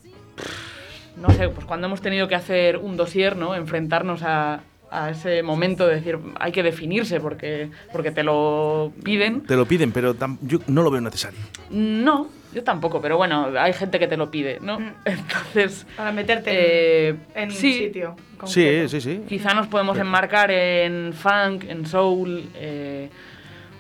no 1.17 1.31
sé, 1.31 1.49
pues 1.49 1.65
cuando 1.65 1.87
hemos 1.87 2.03
tenido 2.03 2.29
que 2.29 2.35
hacer 2.35 2.77
un 2.77 2.99
dossier, 2.99 3.37
¿no? 3.37 3.55
Enfrentarnos 3.55 4.23
a, 4.23 4.61
a 4.90 5.11
ese 5.11 5.42
momento 5.42 5.87
de 5.87 5.97
decir, 5.97 6.18
hay 6.38 6.52
que 6.52 6.62
definirse 6.62 7.20
porque, 7.20 7.70
porque 7.92 8.11
te 8.11 8.23
lo 8.25 8.92
piden. 9.04 9.42
Te 9.42 9.56
lo 9.56 9.66
piden, 9.66 9.92
pero 9.92 10.14
tam- 10.16 10.38
yo 10.42 10.59
no 10.66 10.82
lo 10.82 10.90
veo 10.90 11.00
necesario. 11.00 11.38
No, 11.70 12.28
yo 12.52 12.64
tampoco, 12.64 13.00
pero 13.00 13.16
bueno, 13.16 13.49
hay 13.59 13.73
gente 13.73 13.99
que 13.99 14.09
te 14.09 14.16
lo 14.16 14.30
pide, 14.30 14.59
¿no? 14.61 14.80
Mm. 14.80 14.92
Entonces, 15.04 15.87
Para 15.97 16.11
meterte 16.12 16.50
eh, 16.52 17.09
en, 17.35 17.42
en 17.42 17.49
un 17.50 17.54
sitio. 17.54 18.16
Sí, 18.47 18.64
concreto. 18.64 18.88
sí, 18.88 19.00
sí. 19.00 19.23
Quizá 19.28 19.54
nos 19.54 19.66
podemos 19.68 19.97
enmarcar 19.99 20.50
en 20.50 21.12
funk, 21.12 21.64
en 21.68 21.87
soul, 21.87 22.44
eh, 22.56 23.09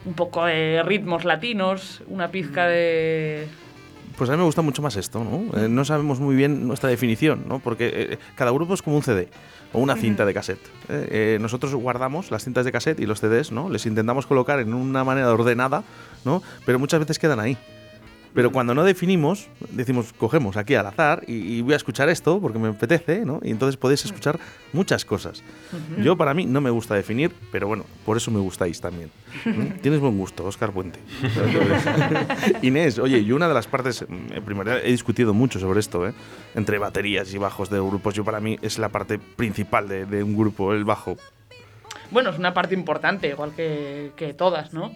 un 0.04 0.14
poco 0.14 0.44
de 0.44 0.82
ritmos 0.84 1.24
latinos, 1.24 2.02
una 2.06 2.28
pizca 2.28 2.66
de... 2.68 3.46
Pues 4.16 4.28
a 4.28 4.34
mí 4.34 4.38
me 4.38 4.44
gusta 4.44 4.60
mucho 4.62 4.82
más 4.82 4.96
esto, 4.96 5.24
¿no? 5.24 5.58
Eh, 5.58 5.68
no 5.68 5.82
sabemos 5.84 6.20
muy 6.20 6.36
bien 6.36 6.66
nuestra 6.68 6.90
definición, 6.90 7.44
¿no? 7.48 7.58
Porque 7.58 7.90
eh, 8.12 8.18
cada 8.34 8.50
grupo 8.50 8.74
es 8.74 8.82
como 8.82 8.96
un 8.96 9.02
CD 9.02 9.28
o 9.72 9.78
una 9.78 9.96
cinta 9.96 10.24
de 10.24 10.34
cassette. 10.34 10.66
¿eh? 10.88 11.08
Eh, 11.10 11.38
nosotros 11.40 11.74
guardamos 11.74 12.30
las 12.30 12.44
cintas 12.44 12.64
de 12.64 12.72
cassette 12.72 13.00
y 13.00 13.06
los 13.06 13.20
CDs, 13.20 13.52
¿no? 13.52 13.68
Les 13.68 13.86
intentamos 13.86 14.26
colocar 14.26 14.60
en 14.60 14.74
una 14.74 15.04
manera 15.04 15.32
ordenada, 15.32 15.84
¿no? 16.24 16.42
Pero 16.66 16.78
muchas 16.78 17.00
veces 17.00 17.18
quedan 17.18 17.40
ahí. 17.40 17.56
Pero 18.34 18.52
cuando 18.52 18.74
no 18.74 18.84
definimos, 18.84 19.48
decimos, 19.70 20.12
cogemos 20.12 20.56
aquí 20.56 20.74
al 20.74 20.86
azar 20.86 21.24
y, 21.26 21.34
y 21.34 21.62
voy 21.62 21.72
a 21.72 21.76
escuchar 21.76 22.08
esto 22.08 22.40
porque 22.40 22.58
me 22.58 22.68
apetece, 22.68 23.24
¿no? 23.24 23.40
Y 23.42 23.50
entonces 23.50 23.76
podéis 23.76 24.04
escuchar 24.04 24.38
muchas 24.72 25.04
cosas. 25.04 25.42
Yo, 25.98 26.16
para 26.16 26.34
mí, 26.34 26.46
no 26.46 26.60
me 26.60 26.70
gusta 26.70 26.94
definir, 26.94 27.32
pero 27.50 27.66
bueno, 27.66 27.84
por 28.04 28.16
eso 28.16 28.30
me 28.30 28.38
gustáis 28.38 28.80
también. 28.80 29.10
¿Mm? 29.44 29.80
Tienes 29.80 30.00
buen 30.00 30.16
gusto, 30.16 30.44
Oscar 30.44 30.70
Puente. 30.72 31.00
Inés, 32.62 32.98
oye, 32.98 33.18
y 33.18 33.32
una 33.32 33.48
de 33.48 33.54
las 33.54 33.66
partes, 33.66 34.04
mm, 34.08 34.32
en 34.32 34.44
primera 34.44 34.80
he 34.80 34.90
discutido 34.90 35.34
mucho 35.34 35.58
sobre 35.58 35.80
esto, 35.80 36.06
¿eh? 36.06 36.12
entre 36.54 36.78
baterías 36.78 37.32
y 37.34 37.38
bajos 37.38 37.68
de 37.70 37.78
grupos. 37.78 38.14
Yo, 38.14 38.24
para 38.24 38.40
mí, 38.40 38.58
es 38.62 38.78
la 38.78 38.90
parte 38.90 39.18
principal 39.18 39.88
de, 39.88 40.06
de 40.06 40.22
un 40.22 40.36
grupo, 40.36 40.72
el 40.72 40.84
bajo. 40.84 41.16
Bueno, 42.10 42.30
es 42.30 42.38
una 42.38 42.54
parte 42.54 42.74
importante, 42.74 43.28
igual 43.28 43.52
que, 43.54 44.12
que 44.16 44.34
todas, 44.34 44.72
¿no? 44.72 44.92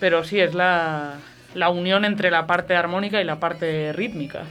Pero 0.00 0.24
sí, 0.24 0.38
es 0.40 0.54
la, 0.54 1.18
la 1.58 1.68
unión 1.70 2.04
entre 2.04 2.30
la 2.30 2.46
parte 2.46 2.74
armónica 2.76 3.20
y 3.20 3.24
la 3.24 3.40
parte 3.40 3.92
rítmica. 3.92 4.44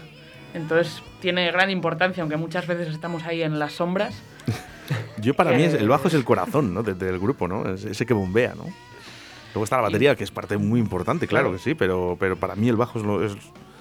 Entonces 0.53 1.01
tiene 1.21 1.51
gran 1.51 1.69
importancia, 1.69 2.21
aunque 2.21 2.37
muchas 2.37 2.67
veces 2.67 2.87
estamos 2.89 3.23
ahí 3.23 3.41
en 3.43 3.59
las 3.59 3.73
sombras. 3.73 4.21
Yo, 5.21 5.33
para 5.33 5.51
mí, 5.51 5.63
es- 5.63 5.73
Eh. 5.73 5.77
el 5.79 5.89
bajo 5.89 6.07
es 6.07 6.13
el 6.13 6.23
corazón 6.23 6.73
¿no? 6.73 6.83
de- 6.83 6.93
del 6.93 7.19
grupo, 7.19 7.47
¿no? 7.47 7.67
Es 7.73 7.85
ese 7.85 8.05
que 8.05 8.13
bombea, 8.13 8.53
¿no? 8.55 8.63
Luego 9.53 9.63
está 9.63 9.77
la 9.77 9.83
batería, 9.83 10.15
que 10.15 10.23
es 10.23 10.31
parte 10.31 10.57
muy 10.57 10.79
importante, 10.79 11.27
claro, 11.27 11.45
Claro. 11.49 11.57
que 11.57 11.63
sí, 11.63 11.73
pero, 11.73 12.15
pero 12.19 12.35
para 12.37 12.55
mí 12.55 12.69
el 12.69 12.75
bajo 12.75 12.99
es, 12.99 13.05
lo, 13.05 13.23
es- 13.25 13.33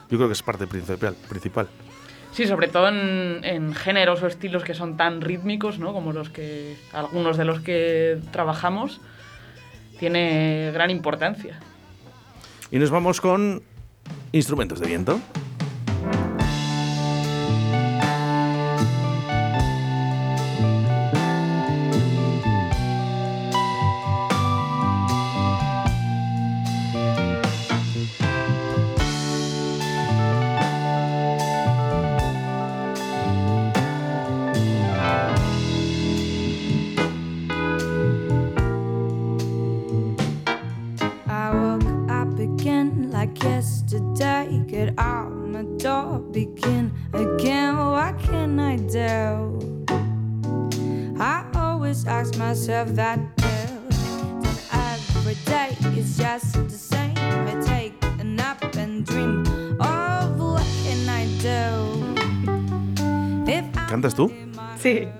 yo 0.08 0.16
creo 0.18 0.26
que 0.28 0.32
es 0.32 0.42
parte 0.42 0.66
principal. 0.66 1.14
principal. 1.28 1.68
Sí, 2.32 2.46
sobre 2.46 2.68
todo 2.68 2.88
en, 2.88 3.40
en 3.44 3.74
géneros 3.74 4.22
o 4.22 4.26
estilos 4.26 4.62
que 4.62 4.74
son 4.74 4.96
tan 4.96 5.20
rítmicos, 5.22 5.78
¿no? 5.78 5.92
Como 5.92 6.12
los 6.12 6.28
que 6.30 6.76
algunos 6.92 7.36
de 7.38 7.44
los 7.44 7.60
que 7.60 8.18
trabajamos, 8.30 9.00
tiene 9.98 10.70
gran 10.72 10.90
importancia. 10.90 11.58
Y 12.70 12.78
nos 12.78 12.90
vamos 12.90 13.20
con 13.20 13.62
instrumentos 14.32 14.80
de 14.80 14.86
viento. 14.86 15.20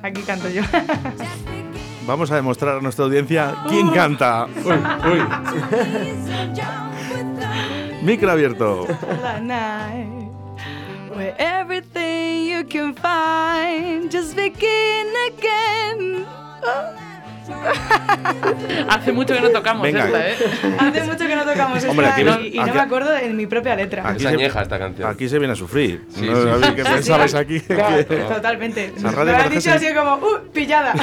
Aquí 0.06 0.22
canto 0.22 0.48
yo. 0.48 0.62
Vamos 2.06 2.30
a 2.30 2.36
demostrar 2.36 2.76
a 2.76 2.80
nuestra 2.80 3.04
audiencia 3.04 3.54
quién 3.68 3.90
canta. 3.90 4.46
Uy, 4.64 4.72
uy. 5.10 5.20
Micro 8.02 8.30
abierto. 8.30 8.86
La 9.20 9.40
night 9.40 10.26
where 11.16 11.34
everything 11.38 12.46
you 12.46 12.64
can 12.64 12.94
find 12.94 14.10
just 14.10 14.36
begin 14.36 15.12
again. 15.32 16.26
Hace 18.88 19.12
mucho 19.12 19.34
que 19.34 19.40
no 19.40 19.50
tocamos 19.50 19.82
Venga. 19.82 20.06
esta, 20.06 20.28
¿eh? 20.30 20.34
Hace 20.78 21.02
mucho 21.04 21.26
que 21.26 21.36
no 21.36 21.44
tocamos 21.44 21.78
esta 21.78 21.90
Hombre, 21.90 22.06
aquí 22.06 22.20
y, 22.20 22.24
ves- 22.24 22.38
y 22.54 22.56
no 22.56 22.62
aquí- 22.62 22.72
me 22.72 22.80
acuerdo 22.80 23.10
de 23.12 23.28
mi 23.30 23.46
propia 23.46 23.76
letra. 23.76 24.02
Aquí 24.08 24.16
Es 24.16 24.22
se- 24.22 24.28
añeja 24.28 24.62
esta 24.62 24.78
canción. 24.78 25.08
Aquí 25.10 25.28
se 25.28 25.38
viene 25.38 25.52
a 25.52 25.56
sufrir. 25.56 26.04
Sí, 26.10 26.22
¿no? 26.26 26.42
sí. 26.42 26.48
A 26.48 26.56
ver, 26.56 26.74
¿Qué 26.74 26.84
pensabais 26.84 27.34
aquí? 27.34 27.60
Claro, 27.60 28.06
Que- 28.06 28.16
Totalmente. 28.16 28.92
Esa 28.96 29.10
radio 29.10 29.24
Me 29.26 29.32
lo 29.32 29.36
has 29.38 29.42
parece 29.44 29.54
dicho 29.70 29.78
ser- 29.78 29.88
así 29.88 29.94
como, 29.98 30.14
¡uh! 30.26 30.38
Pillada. 30.52 30.94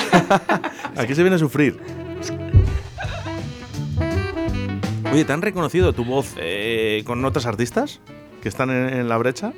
Aquí 0.97 1.15
se 1.15 1.21
viene 1.23 1.35
a 1.35 1.39
sufrir. 1.39 1.79
Oye, 5.11 5.25
¿te 5.25 5.33
han 5.33 5.41
reconocido 5.41 5.93
tu 5.93 6.05
voz 6.05 6.33
eh, 6.37 7.03
con 7.05 7.23
otros 7.23 7.45
artistas 7.45 7.99
que 8.41 8.49
están 8.49 8.69
en, 8.71 8.89
en 8.93 9.09
la 9.09 9.17
brecha? 9.17 9.53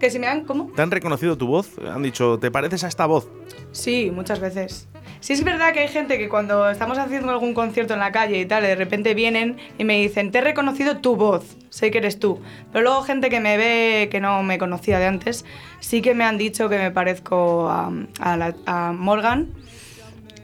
que 0.00 0.10
si 0.10 0.18
me 0.18 0.26
dan, 0.26 0.44
¿cómo? 0.46 0.72
¿Te 0.74 0.80
han 0.80 0.90
reconocido 0.90 1.36
tu 1.36 1.46
voz? 1.46 1.72
Han 1.94 2.02
dicho, 2.02 2.38
¿te 2.38 2.50
pareces 2.50 2.84
a 2.84 2.88
esta 2.88 3.04
voz? 3.04 3.28
Sí, 3.70 4.10
muchas 4.10 4.40
veces. 4.40 4.88
Sí 5.20 5.34
es 5.34 5.44
verdad 5.44 5.72
que 5.74 5.80
hay 5.80 5.88
gente 5.88 6.16
que 6.16 6.30
cuando 6.30 6.70
estamos 6.70 6.96
haciendo 6.96 7.30
algún 7.30 7.52
concierto 7.52 7.92
en 7.92 8.00
la 8.00 8.10
calle 8.10 8.40
y 8.40 8.46
tal, 8.46 8.62
de 8.62 8.74
repente 8.74 9.12
vienen 9.14 9.58
y 9.78 9.84
me 9.84 10.00
dicen, 10.00 10.30
te 10.30 10.38
he 10.38 10.40
reconocido 10.40 10.96
tu 10.98 11.14
voz, 11.14 11.58
sé 11.68 11.90
que 11.90 11.98
eres 11.98 12.18
tú. 12.18 12.40
Pero 12.72 12.84
luego 12.84 13.02
gente 13.02 13.28
que 13.28 13.38
me 13.38 13.58
ve, 13.58 14.08
que 14.10 14.18
no 14.20 14.42
me 14.42 14.56
conocía 14.58 14.98
de 14.98 15.06
antes, 15.06 15.44
sí 15.80 16.00
que 16.00 16.14
me 16.14 16.24
han 16.24 16.38
dicho 16.38 16.70
que 16.70 16.78
me 16.78 16.90
parezco 16.90 17.68
a, 17.68 17.92
a 18.18 18.36
la- 18.38 18.92
Morgan, 18.96 19.50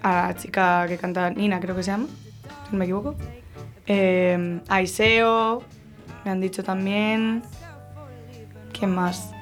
a 0.02 0.28
la 0.28 0.36
chica 0.36 0.84
que 0.86 0.98
canta 0.98 1.30
Nina, 1.30 1.58
creo 1.58 1.74
que 1.74 1.82
se 1.82 1.92
llama, 1.92 2.06
si 2.66 2.72
no 2.72 2.78
me 2.78 2.84
equivoco. 2.84 3.14
Eh, 3.86 4.60
a 4.68 4.82
Iseo, 4.82 5.62
me 6.24 6.30
han 6.30 6.40
dicho 6.42 6.62
también. 6.62 7.42
¿Quién 8.78 8.94
más? 8.94 9.32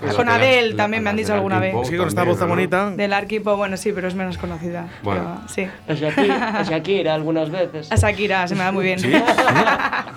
Pues 0.00 0.14
Con 0.14 0.28
Adele 0.28 0.70
la- 0.70 0.76
también 0.76 1.02
me 1.02 1.10
han 1.10 1.16
dicho 1.16 1.34
alguna 1.34 1.58
vez. 1.58 1.74
Arctic 1.74 1.84
Es 1.84 1.90
que 1.90 1.96
Pop 1.96 2.02
con 2.04 2.08
esta 2.08 2.22
voz 2.24 2.38
tan 2.38 2.48
bonita... 2.48 2.90
Del 2.90 3.12
Arquipo, 3.12 3.56
bueno, 3.56 3.76
sí, 3.76 3.92
pero 3.92 4.06
es 4.06 4.14
menos 4.14 4.38
conocida. 4.38 4.86
Bueno. 5.02 5.40
Pero, 5.56 5.68
sí. 5.68 5.68
A 5.88 5.94
Shakira, 5.94 6.58
a 6.60 6.62
Shakira 6.62 7.14
algunas 7.14 7.50
veces. 7.50 7.90
A 7.90 7.96
Shakira, 7.96 8.46
se 8.46 8.54
me 8.54 8.62
da 8.62 8.70
muy 8.72 8.84
bien. 8.84 8.98
¿Sí? 9.00 9.12
¿Sí? 9.12 9.22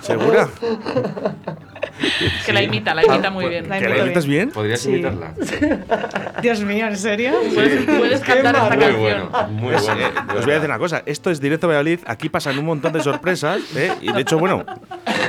¿Segura? 0.02 0.48
Que 2.46 2.52
la 2.52 2.62
imita, 2.62 2.94
la 2.94 3.04
imita 3.04 3.30
muy 3.30 3.46
bien. 3.48 3.68
La 3.68 3.78
¿Que 3.78 3.88
la 3.88 3.98
imitas 3.98 4.26
bien? 4.26 4.50
¿Podrías 4.50 4.80
Sí. 4.80 4.90
imitarla? 4.90 5.34
Dios 6.40 6.60
mío, 6.62 6.86
¿en 6.88 6.96
serio? 6.96 7.32
Puedes, 7.54 7.84
puedes 7.84 8.20
cantar 8.20 8.54
esta 8.54 8.68
Muy 8.70 8.78
canción. 8.78 9.00
bueno, 9.30 9.48
muy 9.50 9.72
bueno. 9.74 10.00
eh, 10.00 10.38
os 10.38 10.44
voy 10.44 10.52
a 10.52 10.54
decir 10.54 10.70
una 10.70 10.78
cosa, 10.78 11.02
esto 11.06 11.30
es 11.30 11.40
directo 11.40 11.68
Valladolid, 11.68 12.00
aquí 12.06 12.28
pasan 12.28 12.58
un 12.58 12.64
montón 12.66 12.92
de 12.92 13.00
sorpresas, 13.02 13.60
¿eh? 13.76 13.92
y 14.00 14.10
de 14.12 14.20
hecho, 14.20 14.38
bueno, 14.38 14.64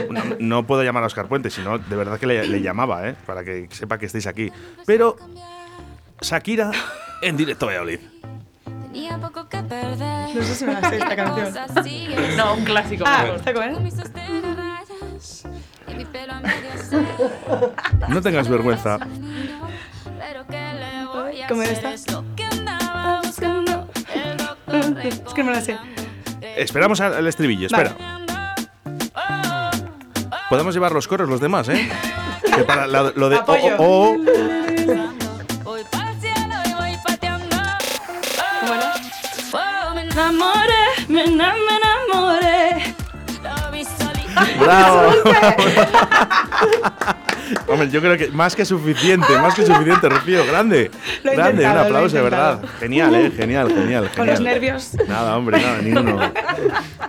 no, 0.10 0.24
no 0.40 0.68
puedo 0.68 0.84
llamar 0.84 1.04
a 1.04 1.08
Oscar 1.08 1.28
Puente, 1.28 1.50
sino 1.50 1.78
de 1.78 1.96
verdad 1.96 2.20
que 2.20 2.28
le, 2.28 2.48
le 2.48 2.62
llamaba, 2.62 3.08
¿eh? 3.08 3.16
para 3.26 3.44
que 3.44 3.68
sepa 3.72 3.98
que 3.98 4.06
estáis 4.06 4.28
aquí. 4.28 4.52
Pero 4.86 5.16
Shakira 6.22 6.72
en 7.22 7.38
directo 7.38 7.66
Valladolid. 7.68 8.00
Tenía 8.92 9.18
poco 9.18 9.50
que 9.50 9.58
perder. 9.64 10.36
No 10.36 10.44
sé 10.44 10.56
si 10.56 10.66
me 10.66 10.74
la 10.74 10.90
sé 10.90 10.98
esta 10.98 11.16
canción. 11.16 11.54
No, 12.38 12.54
un 12.56 12.64
clásico. 12.64 13.04
Ah. 13.08 13.26
¿está 13.36 13.54
con 13.54 13.64
No 18.10 18.22
tengas 18.22 18.48
vergüenza. 18.48 19.00
Pero 20.20 20.46
¿qué 20.48 20.74
le 20.74 21.06
voy 21.06 21.42
a 21.42 21.48
¿Cómo? 21.48 21.62
Es 21.64 21.74
que 25.34 25.44
me 25.44 25.52
la 25.52 25.62
sé. 25.62 25.78
Esperamos 26.56 27.02
al 27.02 27.26
estribillo, 27.26 27.68
Vale. 27.72 28.13
Podemos 30.54 30.76
llevar 30.76 30.92
los 30.92 31.08
coros 31.08 31.28
los 31.28 31.40
demás, 31.40 31.68
¿eh? 31.70 31.90
Que 32.56 32.64
para 32.64 32.86
la- 32.86 33.12
lo 33.16 33.28
de... 33.28 33.38
oh, 33.38 33.40
Apoyo. 33.40 33.76
oh, 33.80 34.16
oh. 34.16 34.18
Oh. 35.66 35.78
¡Bravo! 44.60 45.12
Hombre, 47.68 47.90
yo 47.90 48.02
creo 48.02 48.18
que 48.18 48.28
más 48.30 48.56
que 48.56 48.66
suficiente, 48.66 49.38
más 49.40 49.54
que 49.54 49.66
suficiente, 49.66 50.10
Rocío, 50.10 50.46
grande. 50.46 50.90
Lo 51.24 51.32
grande, 51.34 51.66
un 51.66 51.78
aplauso, 51.78 52.16
de 52.16 52.22
verdad. 52.22 52.62
Genial, 52.80 53.14
eh, 53.16 53.32
genial, 53.36 53.70
genial. 53.74 54.10
Con 54.16 54.28
los 54.28 54.40
nervios. 54.40 54.92
Nada, 55.08 55.38
hombre, 55.38 55.62
nada, 55.62 55.78
ninguno. 55.82 56.20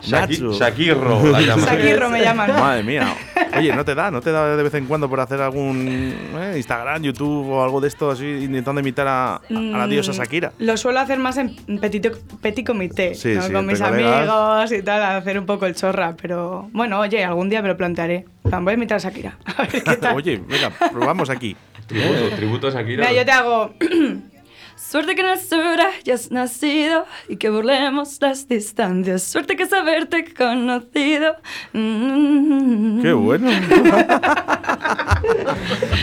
Shaki- 0.03 0.11
Nacho. 0.11 0.53
Shakirro 0.59 1.27
la 1.29 1.41
llaman. 1.41 1.65
Shakirro 1.67 2.11
me 2.11 2.21
llaman. 2.21 2.51
Madre 2.53 2.83
mía. 2.83 3.15
Oye, 3.59 3.75
¿no 3.75 3.85
te 3.85 3.95
da? 3.95 4.11
¿No 4.11 4.21
te 4.21 4.31
da 4.33 4.57
de 4.57 4.63
vez 4.63 4.75
en 4.75 4.87
cuando 4.87 5.09
por 5.09 5.21
hacer 5.21 5.41
algún 5.41 5.87
eh, 5.89 6.55
Instagram, 6.57 7.03
YouTube 7.03 7.49
o 7.51 7.65
algo 7.65 7.81
de 7.81 7.89
esto 7.89 8.11
así, 8.11 8.25
intentando 8.27 8.81
imitar 8.81 9.07
a, 9.09 9.35
a 9.37 9.41
la 9.51 9.87
diosa 9.87 10.13
Mm, 10.13 10.15
Shakira? 10.15 10.53
Lo 10.59 10.77
suelo 10.77 11.01
hacer 11.01 11.19
más 11.19 11.37
en 11.37 11.55
petit, 11.81 12.09
petit 12.41 12.67
comité, 12.67 13.15
Sí, 13.15 13.35
¿no? 13.35 13.43
sí, 13.43 13.53
con 13.53 13.67
mis 13.67 13.81
colegas. 13.81 14.29
amigos 14.29 14.73
y 14.73 14.83
tal, 14.83 15.03
a 15.03 15.17
hacer 15.17 15.39
un 15.39 15.47
poco 15.47 15.67
el 15.67 15.75
chorra. 15.75 16.15
Pero 16.21 16.69
bueno, 16.73 17.01
oye, 17.01 17.25
algún 17.25 17.49
día 17.49 17.63
me 17.63 17.69
lo 17.69 17.77
plantearé. 17.77 18.25
Voy 18.43 18.71
a 18.71 18.75
imitar 18.75 18.97
a 18.97 19.01
Shakira. 19.01 19.39
A 19.57 19.63
ver 19.63 19.83
qué 19.83 19.97
tal. 20.01 20.17
Oye, 20.17 20.41
venga, 20.47 20.71
probamos 20.71 21.31
aquí. 21.31 21.57
Tributo, 21.87 22.37
tributo 22.37 22.67
a 22.69 22.71
Shakira. 22.71 23.09
Mira, 23.09 23.13
yo 23.21 23.25
te 23.25 23.33
hago. 23.33 23.75
Suerte 24.77 25.15
que 25.15 25.21
en 25.23 25.29
el 25.29 25.39
sur 25.41 25.81
hayas 25.81 26.31
nacido 26.31 27.07
y 27.29 27.37
que 27.37 27.49
burlemos 27.51 28.19
las 28.21 28.47
distancias. 28.49 29.23
Suerte 29.23 29.57
que 29.57 29.63
es 29.65 29.73
haberte 29.73 30.33
conocido. 30.35 31.37
Mm. 31.73 33.03
Qué 33.03 33.13
bueno. 33.13 33.51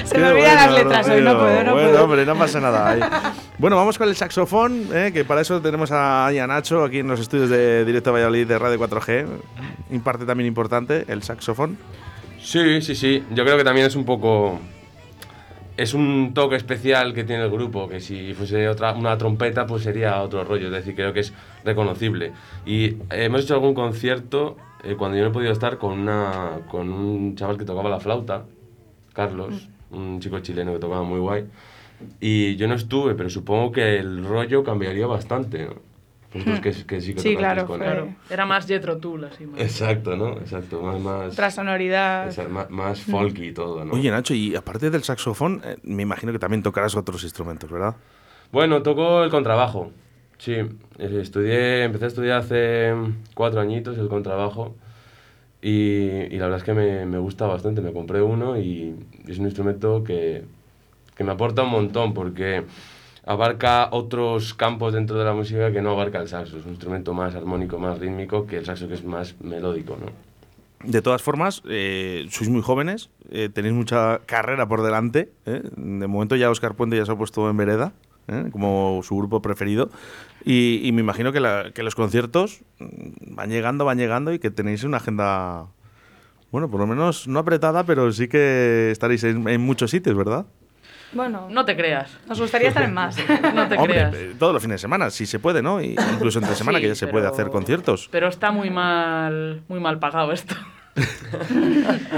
Se 0.06 0.18
me 0.18 0.28
olvidan 0.32 0.56
las 0.56 0.74
letras 0.74 1.08
hoy, 1.10 1.22
no 1.22 1.38
puedo, 1.38 1.64
no 1.64 1.74
bueno, 1.74 1.90
puedo. 1.90 2.04
hombre, 2.04 2.26
no 2.26 2.36
pasa 2.36 2.60
nada. 2.60 2.90
Ay. 2.90 3.00
Bueno, 3.58 3.76
vamos 3.76 3.98
con 3.98 4.10
el 4.10 4.16
saxofón, 4.16 4.88
eh, 4.94 5.12
que 5.14 5.24
para 5.26 5.42
eso 5.42 5.62
tenemos 5.62 5.92
a, 5.92 6.26
ahí 6.26 6.40
a 6.40 6.48
Nacho 6.48 6.84
aquí 6.84 7.00
en 7.00 7.08
los 7.08 7.20
estudios 7.20 7.50
de 7.50 7.86
Directo 7.86 8.12
Valladolid 8.12 8.48
de 8.48 8.58
Radio 8.58 8.80
4G. 8.80 9.26
Imparte 9.92 10.26
también 10.26 10.48
importante 10.48 11.06
el 11.08 11.22
saxofón. 11.24 11.78
Sí, 12.42 12.82
sí, 12.82 12.96
sí. 12.96 13.24
Yo 13.32 13.44
creo 13.44 13.58
que 13.58 13.64
también 13.64 13.86
es 13.88 13.96
un 13.96 14.06
poco. 14.06 14.60
Es 15.78 15.94
un 15.94 16.34
toque 16.34 16.56
especial 16.56 17.14
que 17.14 17.24
tiene 17.24 17.44
el 17.44 17.50
grupo, 17.50 17.88
que 17.88 18.00
si 18.00 18.34
fuese 18.34 18.68
otra, 18.68 18.94
una 18.94 19.18
trompeta, 19.18 19.66
pues 19.66 19.84
sería 19.84 20.22
otro 20.22 20.44
rollo. 20.44 20.68
Es 20.68 20.74
decir, 20.74 20.96
creo 20.96 21.14
que 21.14 21.22
es 21.22 21.34
reconocible. 21.64 22.34
Y 22.66 22.98
hemos 23.10 23.44
hecho 23.44 23.54
algún 23.54 23.74
concierto 23.74 24.58
eh, 24.84 24.96
cuando 24.98 25.18
yo 25.18 25.24
no 25.24 25.30
he 25.30 25.34
podido 25.34 25.52
estar 25.52 25.78
con, 25.78 26.00
una, 26.00 26.62
con 26.70 26.92
un 26.92 27.36
chaval 27.36 27.58
que 27.58 27.66
tocaba 27.66 27.90
la 27.90 28.00
flauta, 28.00 28.46
Carlos, 29.14 29.70
un 29.92 30.20
chico 30.20 30.40
chileno 30.40 30.74
que 30.74 30.80
tocaba 30.80 31.04
muy 31.04 31.20
guay. 31.20 31.46
Y 32.20 32.56
yo 32.56 32.68
no 32.68 32.76
estuve, 32.76 33.16
pero 33.16 33.30
supongo 33.30 33.72
que 33.72 33.98
el 33.98 34.26
rollo 34.26 34.64
cambiaría 34.64 35.06
bastante. 35.06 35.66
¿no? 35.66 35.91
Vosotros 36.34 36.60
que, 36.62 36.72
que 36.86 37.02
sí 37.02 37.14
que 37.14 37.20
Sí, 37.22 37.36
claro, 37.36 37.66
con 37.66 37.80
fue- 37.80 37.88
él. 37.88 37.94
Claro. 37.94 38.16
Era 38.30 38.46
más 38.46 38.66
Jetro 38.66 38.98
Tull, 38.98 39.26
así. 39.26 39.46
más. 39.46 39.60
Exacto, 39.60 40.16
¿no? 40.16 40.30
Exacto, 40.40 40.82
más, 40.82 41.00
más, 41.00 41.34
Otra 41.34 41.52
sonoridad. 41.52 42.48
más, 42.48 42.70
más 42.70 43.02
folky 43.02 43.48
y 43.48 43.52
todo, 43.54 43.84
¿no? 43.84 43.94
Oye, 43.94 44.10
Nacho, 44.12 44.34
y 44.34 44.56
aparte 44.56 44.90
del 44.90 45.04
saxofón, 45.04 45.62
eh, 45.66 45.76
me 45.84 46.04
imagino 46.04 46.32
que 46.32 46.40
también 46.40 46.64
tocarás 46.64 46.96
otros 46.96 47.24
instrumentos, 47.24 47.70
¿verdad? 47.70 47.96
Bueno, 48.52 48.82
toco 48.82 49.24
el 49.24 49.30
contrabajo. 49.30 49.92
Sí, 50.38 50.56
estudié, 50.98 51.84
empecé 51.84 52.06
a 52.06 52.08
estudiar 52.08 52.40
hace 52.40 52.94
cuatro 53.36 53.60
añitos 53.62 53.98
el 53.98 54.08
contrabajo 54.08 54.76
y, 55.62 55.72
y 56.34 56.38
la 56.38 56.46
verdad 56.46 56.58
es 56.60 56.64
que 56.64 56.74
me, 56.74 57.06
me 57.06 57.18
gusta 57.20 57.46
bastante. 57.46 57.82
Me 57.82 57.94
compré 57.94 58.22
uno 58.22 58.58
y 58.58 58.96
es 59.28 59.38
un 59.38 59.46
instrumento 59.46 60.04
que, 60.04 60.44
que 61.16 61.24
me 61.24 61.32
aporta 61.34 61.62
un 61.64 61.70
montón 61.70 62.14
porque 62.14 62.64
abarca 63.26 63.90
otros 63.92 64.54
campos 64.54 64.94
dentro 64.94 65.18
de 65.18 65.26
la 65.26 65.34
música 65.34 65.72
que 65.72 65.82
no 65.82 65.92
abarca 65.92 66.20
el 66.20 66.28
saxo. 66.28 66.58
Es 66.58 66.66
un 66.66 66.72
instrumento 66.72 67.14
más 67.14 67.36
armónico, 67.36 67.78
más 67.78 68.00
rítmico 68.00 68.48
que 68.48 68.58
el 68.58 68.66
saxo 68.66 68.88
que 68.88 68.96
es 68.96 69.04
más 69.04 69.36
melódico, 69.42 69.98
¿no? 70.00 70.32
De 70.84 71.04
todas 71.04 71.22
formas, 71.22 71.62
eh, 71.70 72.28
sois 72.32 72.50
muy 72.50 72.62
jóvenes, 72.62 73.12
eh, 73.30 73.50
tenéis 73.54 73.76
mucha 73.76 74.20
carrera 74.26 74.68
por 74.68 74.82
delante. 74.82 75.30
¿eh? 75.46 75.62
De 75.76 76.08
momento 76.08 76.36
ya 76.36 76.50
Oscar 76.50 76.74
Puente 76.74 76.98
ya 76.98 77.06
se 77.06 77.12
ha 77.12 77.16
puesto 77.16 77.48
en 77.50 77.58
vereda, 77.58 77.94
como 78.52 79.02
su 79.04 79.16
grupo 79.16 79.42
preferido. 79.42 79.90
Y, 80.44 80.90
me 80.94 81.02
imagino 81.02 81.32
que, 81.32 81.40
los 81.40 81.96
conciertos 81.96 82.62
van 82.80 83.50
llegando, 83.50 83.86
van 83.86 84.00
llegando 84.00 84.34
y 84.34 84.40
que 84.40 84.50
tenéis 84.50 84.84
una 84.84 84.98
agenda 84.98 85.68
Bueno, 86.52 86.70
por 86.70 86.80
lo 86.80 86.88
menos 86.88 87.28
no 87.28 87.40
apretada, 87.40 87.84
pero 87.84 88.12
sí 88.12 88.28
que 88.28 88.90
estaréis 88.90 89.24
en 89.24 89.62
muchos 89.62 89.92
sitios, 89.92 90.16
¿verdad? 90.16 90.48
Bueno, 91.14 91.48
No 91.50 91.66
te 91.66 91.76
creas. 91.76 92.18
nos 92.28 92.40
gustaría 92.40 92.70
estar 92.70 92.84
en 92.84 92.94
más. 92.94 93.18
No 93.56 93.68
te 93.68 93.76
Hombre, 93.78 93.94
creas. 93.94 94.14
eh, 94.16 94.36
todos 94.40 94.54
los 94.54 94.62
fines 94.62 94.76
de 94.76 94.80
semana, 94.82 95.10
si 95.10 95.26
se 95.26 95.40
puede, 95.40 95.62
¿no? 95.62 95.82
Y 95.82 95.96
incluso 96.14 96.40
entre 96.40 96.56
semana, 96.56 96.78
Sí, 96.78 96.84
que 96.84 96.88
ya 96.90 96.96
se 96.96 97.08
puede 97.08 97.24
pero- 97.26 97.34
hacer 97.34 97.50
conciertos. 97.52 98.08
Pero 98.12 98.28
está 98.28 98.52
muy 98.52 98.70
mal, 98.70 99.62
muy 99.68 99.80
mal 99.80 100.00
pagado 100.00 100.32
esto. 100.32 100.56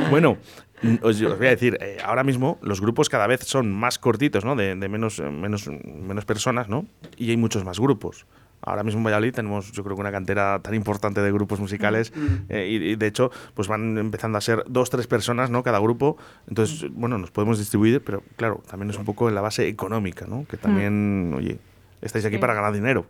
Bueno, 0.09 0.37
mm, 0.81 0.95
os, 1.01 1.21
os 1.21 1.37
voy 1.37 1.47
a 1.47 1.51
decir, 1.51 1.77
eh, 1.81 1.97
ahora 2.03 2.23
mismo 2.23 2.59
los 2.61 2.81
grupos 2.81 3.09
cada 3.09 3.27
vez 3.27 3.41
son 3.41 3.71
más 3.71 3.99
cortitos, 3.99 4.43
¿no? 4.45 4.55
De, 4.55 4.75
de 4.75 4.89
menos, 4.89 5.19
eh, 5.19 5.23
menos, 5.29 5.67
menos 5.67 6.25
personas, 6.25 6.69
¿no? 6.69 6.85
Y 7.17 7.29
hay 7.29 7.37
muchos 7.37 7.63
más 7.63 7.79
grupos. 7.79 8.25
Ahora 8.65 8.83
mismo 8.83 8.99
en 8.99 9.03
Valladolid 9.05 9.33
tenemos, 9.33 9.71
yo 9.71 9.83
creo 9.83 9.95
que 9.95 10.01
una 10.01 10.11
cantera 10.11 10.59
tan 10.61 10.73
importante 10.73 11.21
de 11.21 11.31
grupos 11.31 11.59
musicales 11.59 12.13
eh, 12.49 12.67
y, 12.69 12.75
y 12.91 12.95
de 12.95 13.07
hecho, 13.07 13.29
pues 13.53 13.67
van 13.67 13.97
empezando 13.97 14.37
a 14.37 14.41
ser 14.41 14.63
dos, 14.67 14.89
tres 14.89 15.05
personas, 15.07 15.49
¿no? 15.49 15.63
Cada 15.63 15.79
grupo. 15.79 16.17
Entonces, 16.47 16.85
bueno, 16.91 17.17
nos 17.17 17.31
podemos 17.31 17.59
distribuir, 17.59 18.01
pero 18.03 18.23
claro, 18.37 18.63
también 18.69 18.89
es 18.89 18.97
un 18.97 19.05
poco 19.05 19.27
en 19.29 19.35
la 19.35 19.41
base 19.41 19.67
económica, 19.67 20.25
¿no? 20.27 20.45
Que 20.49 20.57
también, 20.57 21.33
oye, 21.35 21.59
estáis 22.01 22.25
aquí 22.25 22.35
Sí. 22.35 22.41
para 22.41 22.53
ganar 22.53 22.73
dinero. 22.73 23.05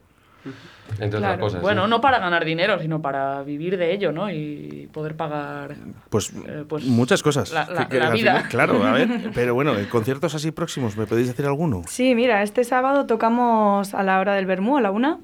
Entre 0.99 1.07
Claro. 1.19 1.35
otras 1.35 1.39
cosas. 1.39 1.61
Bueno, 1.61 1.85
sí. 1.85 1.89
no 1.89 2.01
para 2.01 2.19
ganar 2.19 2.43
dinero, 2.43 2.77
sino 2.79 3.01
para 3.01 3.41
vivir 3.43 3.77
de 3.77 3.93
ello, 3.93 4.11
¿no? 4.11 4.29
Y 4.29 4.89
poder 4.91 5.15
pagar. 5.15 5.75
Pues, 6.09 6.33
Eh, 6.45 6.65
pues, 6.67 6.83
muchas 6.83 7.23
cosas. 7.23 7.51
la- 7.53 7.65
la- 7.69 7.87
Que- 7.87 7.97
la 7.99 8.09
vida. 8.09 8.35
final- 8.41 8.49
claro, 8.49 8.83
a 8.83 8.91
ver, 8.91 9.07
pero 9.33 9.53
bueno, 9.55 9.73
conciertos 9.89 10.35
así 10.35 10.51
próximos, 10.51 10.97
¿me 10.97 11.05
podéis 11.05 11.27
decir 11.29 11.45
alguno? 11.45 11.83
Sí, 11.87 12.13
mira, 12.13 12.43
este 12.43 12.65
sábado 12.65 13.05
tocamos 13.05 13.93
a 13.93 14.03
la 14.03 14.19
hora 14.19 14.33
del 14.35 14.45
Bermú, 14.45 14.77
a 14.77 14.81
la 14.81 14.91
una, 14.91 15.19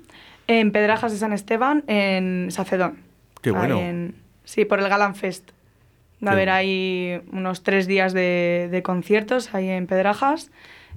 en 0.49 0.71
Pedrajas 0.71 1.11
de 1.11 1.19
San 1.19 1.31
Esteban, 1.31 1.83
en 1.87 2.47
Sacedón. 2.49 2.97
Qué 3.41 3.51
bueno. 3.51 3.79
en- 3.79 4.15
sí, 4.43 4.65
por 4.65 4.79
el 4.79 4.89
Galan 4.89 5.15
Fest. 5.15 5.51
Va 6.25 6.31
a 6.31 6.33
haber 6.33 6.49
ahí 6.49 7.21
unos 7.31 7.63
tres 7.63 7.85
días 7.87 8.11
de, 8.13 8.67
de 8.71 8.81
conciertos 8.83 9.53
ahí 9.53 9.69
en 9.69 9.85
Pedrajas. 9.87 10.51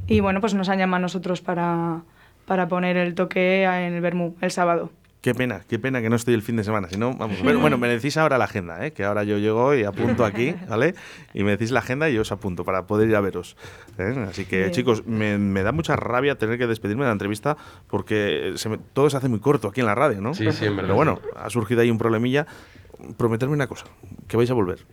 Y 0.09 0.21
bueno, 0.21 0.41
pues 0.41 0.55
nos 0.55 0.69
han 0.71 0.79
llamado 0.79 0.97
a 0.97 1.01
nosotros 1.03 1.43
para, 1.43 2.01
para 2.47 2.67
poner 2.67 2.97
el 2.97 3.15
toque 3.15 3.65
en 3.65 3.93
el 3.95 4.01
Bermú 4.01 4.35
el 4.41 4.51
sábado. 4.51 4.91
Qué 5.22 5.35
pena, 5.35 5.62
qué 5.68 5.78
pena 5.78 6.02
que 6.02 6.11
no 6.11 6.16
estoy 6.16 6.35
el 6.35 6.42
fin 6.42 6.56
de 6.56 6.64
semana. 6.64 6.88
Si 6.90 6.96
no, 6.96 7.14
vamos. 7.14 7.38
Pero 7.44 7.61
bueno, 7.61 7.78
me 7.78 7.87
decís 7.88 8.16
ahora 8.16 8.38
la 8.38 8.44
agenda, 8.46 8.85
¿eh? 8.85 8.92
que 8.92 9.04
ahora 9.04 9.22
yo 9.22 9.38
llego 9.38 9.72
y 9.74 9.85
apunto 9.85 10.24
aquí, 10.24 10.52
¿vale? 10.68 10.94
Y 11.32 11.44
me 11.44 11.52
decís 11.52 11.70
la 11.70 11.78
agenda 11.78 12.11
y 12.11 12.14
yo 12.14 12.22
os 12.22 12.32
apunto 12.32 12.64
para 12.64 12.88
poder 12.88 13.08
ir 13.08 13.14
a 13.14 13.20
veros. 13.20 13.56
¿eh? 13.98 14.26
Así 14.28 14.44
que, 14.46 14.58
Bien. 14.58 14.70
chicos, 14.72 15.06
me, 15.06 15.38
me 15.38 15.62
da 15.62 15.70
mucha 15.70 15.94
rabia 15.94 16.35
tener 16.38 16.58
que 16.58 16.66
despedirme 16.66 17.04
de 17.04 17.08
la 17.11 17.12
entrevista 17.12 17.56
porque 17.87 18.54
se 18.56 18.68
me- 18.68 18.78
todo 18.78 19.08
se 19.11 19.16
hace 19.16 19.28
muy 19.28 19.38
corto 19.38 19.68
aquí 19.68 19.78
en 19.80 19.87
la 19.87 19.94
radio, 19.94 20.20
¿no? 20.20 20.35
Sí, 20.35 20.50
sí, 20.50 20.64
en 20.66 20.72
verdad. 20.74 20.88
Pero 20.88 20.96
bueno, 20.96 21.20
ha 21.37 21.48
surgido 21.50 21.82
ahí 21.82 21.90
un 21.90 21.98
problemilla. 21.98 22.46
Prometerme 23.16 23.54
una 23.54 23.66
cosa, 23.68 23.87
que 24.26 24.37
vais 24.37 24.50
a 24.50 24.54
volver. 24.54 24.85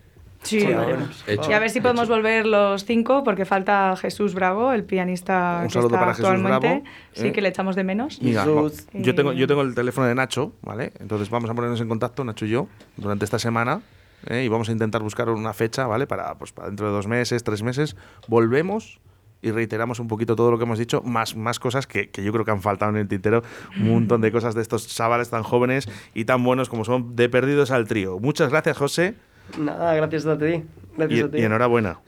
Sí, 0.42 0.66
veremos. 0.66 1.24
Hecho. 1.28 1.50
Y 1.50 1.54
a 1.54 1.60
ver 1.60 1.70
si 1.70 1.82
podemos 1.82 2.08
volver 2.08 2.46
los 2.46 2.86
cinco, 2.86 3.24
porque 3.24 3.46
falta 3.46 3.96
Jesús 3.98 4.34
Bravo, 4.34 4.72
el 4.72 4.84
pianista 4.84 5.60
Un 5.62 5.68
que 5.68 5.74
saludo 5.74 5.88
está 5.90 6.00
para 6.00 6.14
Jesús 6.14 6.26
actualmente. 6.26 6.68
Bravo, 6.68 6.84
Sí, 7.14 7.28
¿eh? 7.28 7.32
que 7.34 7.42
le 7.42 7.50
echamos 7.50 7.76
de 7.76 7.84
menos. 7.84 8.22
Mira, 8.22 8.44
Jesús. 8.44 8.88
yo, 8.94 9.16
tengo, 9.16 9.34
yo 9.34 9.48
tengo 9.48 9.62
el 9.62 9.76
teléfono 9.76 10.08
de 10.08 10.16
Nacho, 10.16 10.54
¿vale? 10.62 10.94
Entonces 11.00 11.30
vamos 11.30 11.50
a 11.50 11.54
ponernos 11.54 11.82
en 11.82 11.90
contacto, 11.90 12.24
Nacho 12.24 12.46
y 12.46 12.50
yo, 12.50 12.68
durante 12.98 13.26
esta 13.26 13.38
semana. 13.38 13.82
¿eh? 14.28 14.44
Y 14.44 14.48
vamos 14.48 14.70
a 14.70 14.72
intentar 14.72 15.02
buscar 15.04 15.30
una 15.30 15.54
fecha, 15.54 15.88
¿vale? 15.88 16.08
Para, 16.08 16.36
pues, 16.36 16.52
para 16.52 16.68
dentro 16.70 16.88
de 16.88 16.94
dos 16.94 17.08
meses, 17.08 17.44
tres 17.44 17.62
meses. 17.62 17.96
Volvemos 18.28 19.00
y 19.42 19.52
reiteramos 19.52 20.00
un 20.00 20.08
poquito 20.08 20.36
todo 20.36 20.52
lo 20.52 20.58
que 20.58 20.66
hemos 20.66 20.80
dicho, 20.80 21.02
más, 21.02 21.36
más 21.36 21.60
cosas 21.60 21.88
que, 21.88 22.10
que 22.10 22.24
yo 22.24 22.32
creo 22.34 22.44
que 22.44 22.52
han 22.52 22.62
faltado 22.62 22.92
en 22.92 22.98
el 22.98 23.08
tintero. 23.08 23.44
Un 23.80 23.90
montón 23.90 24.22
de 24.22 24.32
cosas 24.32 24.56
de 24.56 24.62
estos 24.62 24.88
chavales 24.88 25.30
tan 25.30 25.44
jóvenes 25.44 25.90
y 26.14 26.26
tan 26.26 26.44
buenos 26.44 26.70
como 26.70 26.84
son 26.86 27.16
de 27.16 27.30
Perdidos 27.30 27.72
al 27.72 27.88
Trío. 27.88 28.20
Muchas 28.20 28.50
gracias, 28.50 28.78
José. 28.78 29.16
Nada, 29.58 29.94
gracias 29.96 30.26
a 30.26 30.38
ti. 30.38 30.64
Gracias 30.98 31.20
Y, 31.20 31.24
a 31.24 31.32
ti. 31.32 31.38
y 31.38 31.44
enhorabuena. 31.44 32.00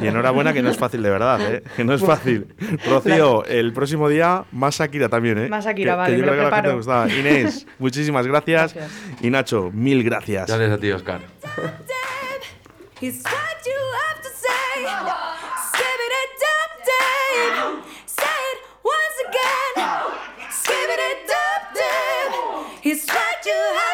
Y 0.00 0.06
enhorabuena 0.08 0.52
que 0.52 0.62
no 0.62 0.70
es 0.70 0.76
fácil, 0.76 1.02
de 1.02 1.10
verdad, 1.10 1.40
¿eh? 1.54 1.62
Que 1.76 1.84
no 1.84 1.94
es 1.94 2.02
fácil. 2.04 2.54
Rocío, 2.88 3.44
el 3.44 3.72
próximo 3.72 4.08
día 4.08 4.44
más 4.52 4.76
Shakira 4.78 5.08
también, 5.08 5.38
¿eh? 5.38 5.48
Más 5.48 5.64
Shakira, 5.64 5.92
Que- 5.92 5.96
vale, 5.96 6.12
que 6.14 6.20
yo 6.20 6.26
me 6.26 6.32
creo 6.32 6.34
lo 6.34 6.40
que 6.42 6.46
a 6.46 6.50
la 6.50 6.56
gente 6.56 6.68
preparo. 6.68 6.76
gustaba. 6.76 7.08
Inés, 7.12 7.66
muchísimas 7.78 8.26
gracias. 8.26 8.74
Gracias. 8.74 8.92
Y 9.20 9.30
Nacho, 9.30 9.70
mil 9.72 10.02
gracias. 10.02 10.48
Gracias 10.48 10.72
a 10.72 10.78
ti, 10.78 10.90
Oscar. 10.90 11.20
It's 22.84 23.06
what 23.08 23.46
you 23.46 23.52
have 23.52 23.91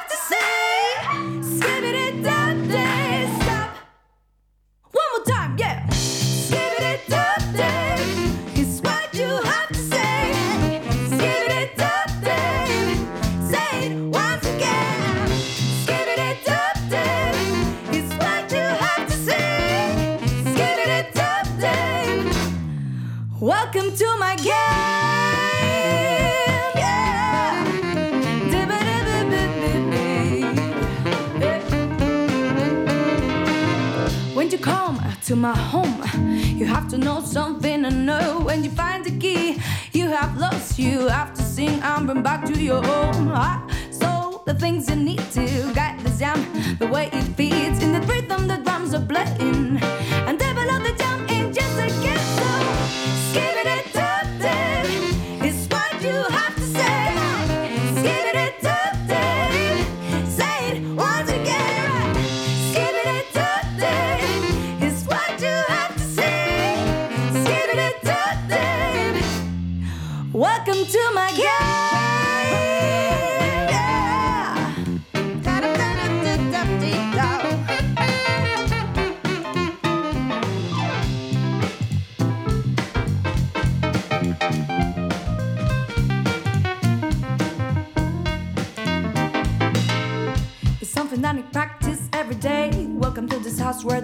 To 23.99 24.17
my 24.17 24.37
game. 24.37 24.55
Yeah. 26.77 27.65
When 34.35 34.51
you 34.53 34.59
come 34.59 35.01
to 35.25 35.35
my 35.35 35.57
home, 35.57 36.03
you 36.57 36.67
have 36.67 36.87
to 36.91 36.99
know 36.99 37.23
something 37.23 37.83
to 37.83 37.91
know. 37.91 38.41
When 38.45 38.63
you 38.63 38.71
find 38.71 39.05
the 39.05 39.11
key, 39.19 39.61
you 39.93 40.09
have 40.11 40.37
lost. 40.39 40.79
You 40.79 41.09
have 41.09 41.35
to 41.35 41.43
sing 41.43 41.83
and 41.83 42.07
bring 42.07 42.23
back 42.23 42.45
to 42.45 42.53
your 42.53 42.81
home. 42.85 43.35
So 43.91 44.43
the 44.47 44.55
things 44.55 44.89
you 44.89 44.95
need 44.95 45.29
to 45.33 45.73
guide 45.75 45.99
the 46.05 46.11
jam, 46.11 46.39
the 46.79 46.87
way 46.87 47.09
it 47.13 47.25
feeds 47.37 47.83
in 47.83 47.93
the 47.93 48.01
rhythm 48.03 48.47
the 48.47 48.59
drums 48.59 48.95
are 48.95 49.05
playing, 49.05 49.83
and 50.29 50.39
develop 50.39 50.85
the 50.85 50.95
jam 50.97 51.27
in 51.29 51.53
just 51.53 51.79
a 51.81 51.89
so. 51.91 53.18
Skip 53.29 53.67
it 53.67 54.08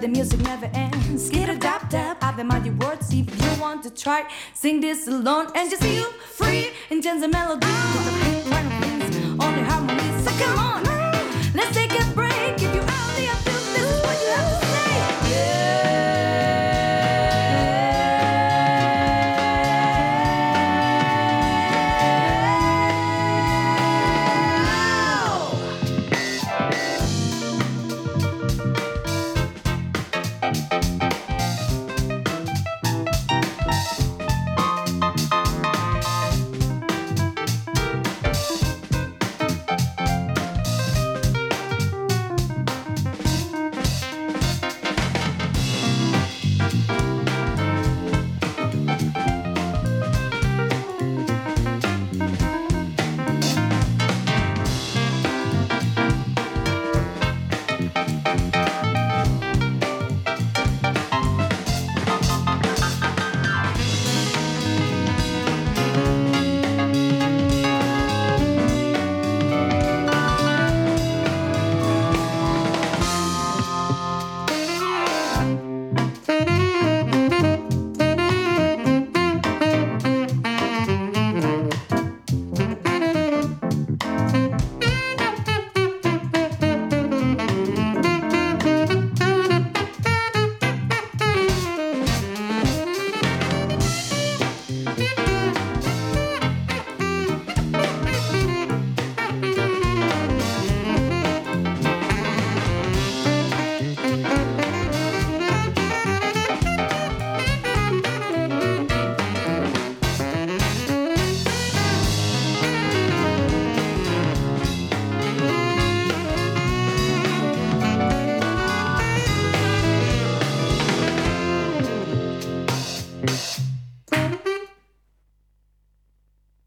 the 0.05 0.11
music 0.11 0.39
never 0.41 0.69
ends. 0.73 1.29
A 1.29 1.55
dap 1.55 1.89
dap, 1.89 2.23
add 2.23 2.37
the 2.37 2.43
mighty 2.43 2.69
words 2.69 3.11
if 3.11 3.27
you 3.41 3.61
want 3.61 3.81
to 3.83 3.89
try. 3.89 4.29
Sing 4.53 4.79
this 4.79 5.07
alone 5.07 5.47
and 5.55 5.69
just 5.69 5.81
feel 5.81 6.11
free 6.37 6.69
and 6.91 6.97
in 6.97 7.01
gentle 7.01 7.29
melody. 7.29 8.44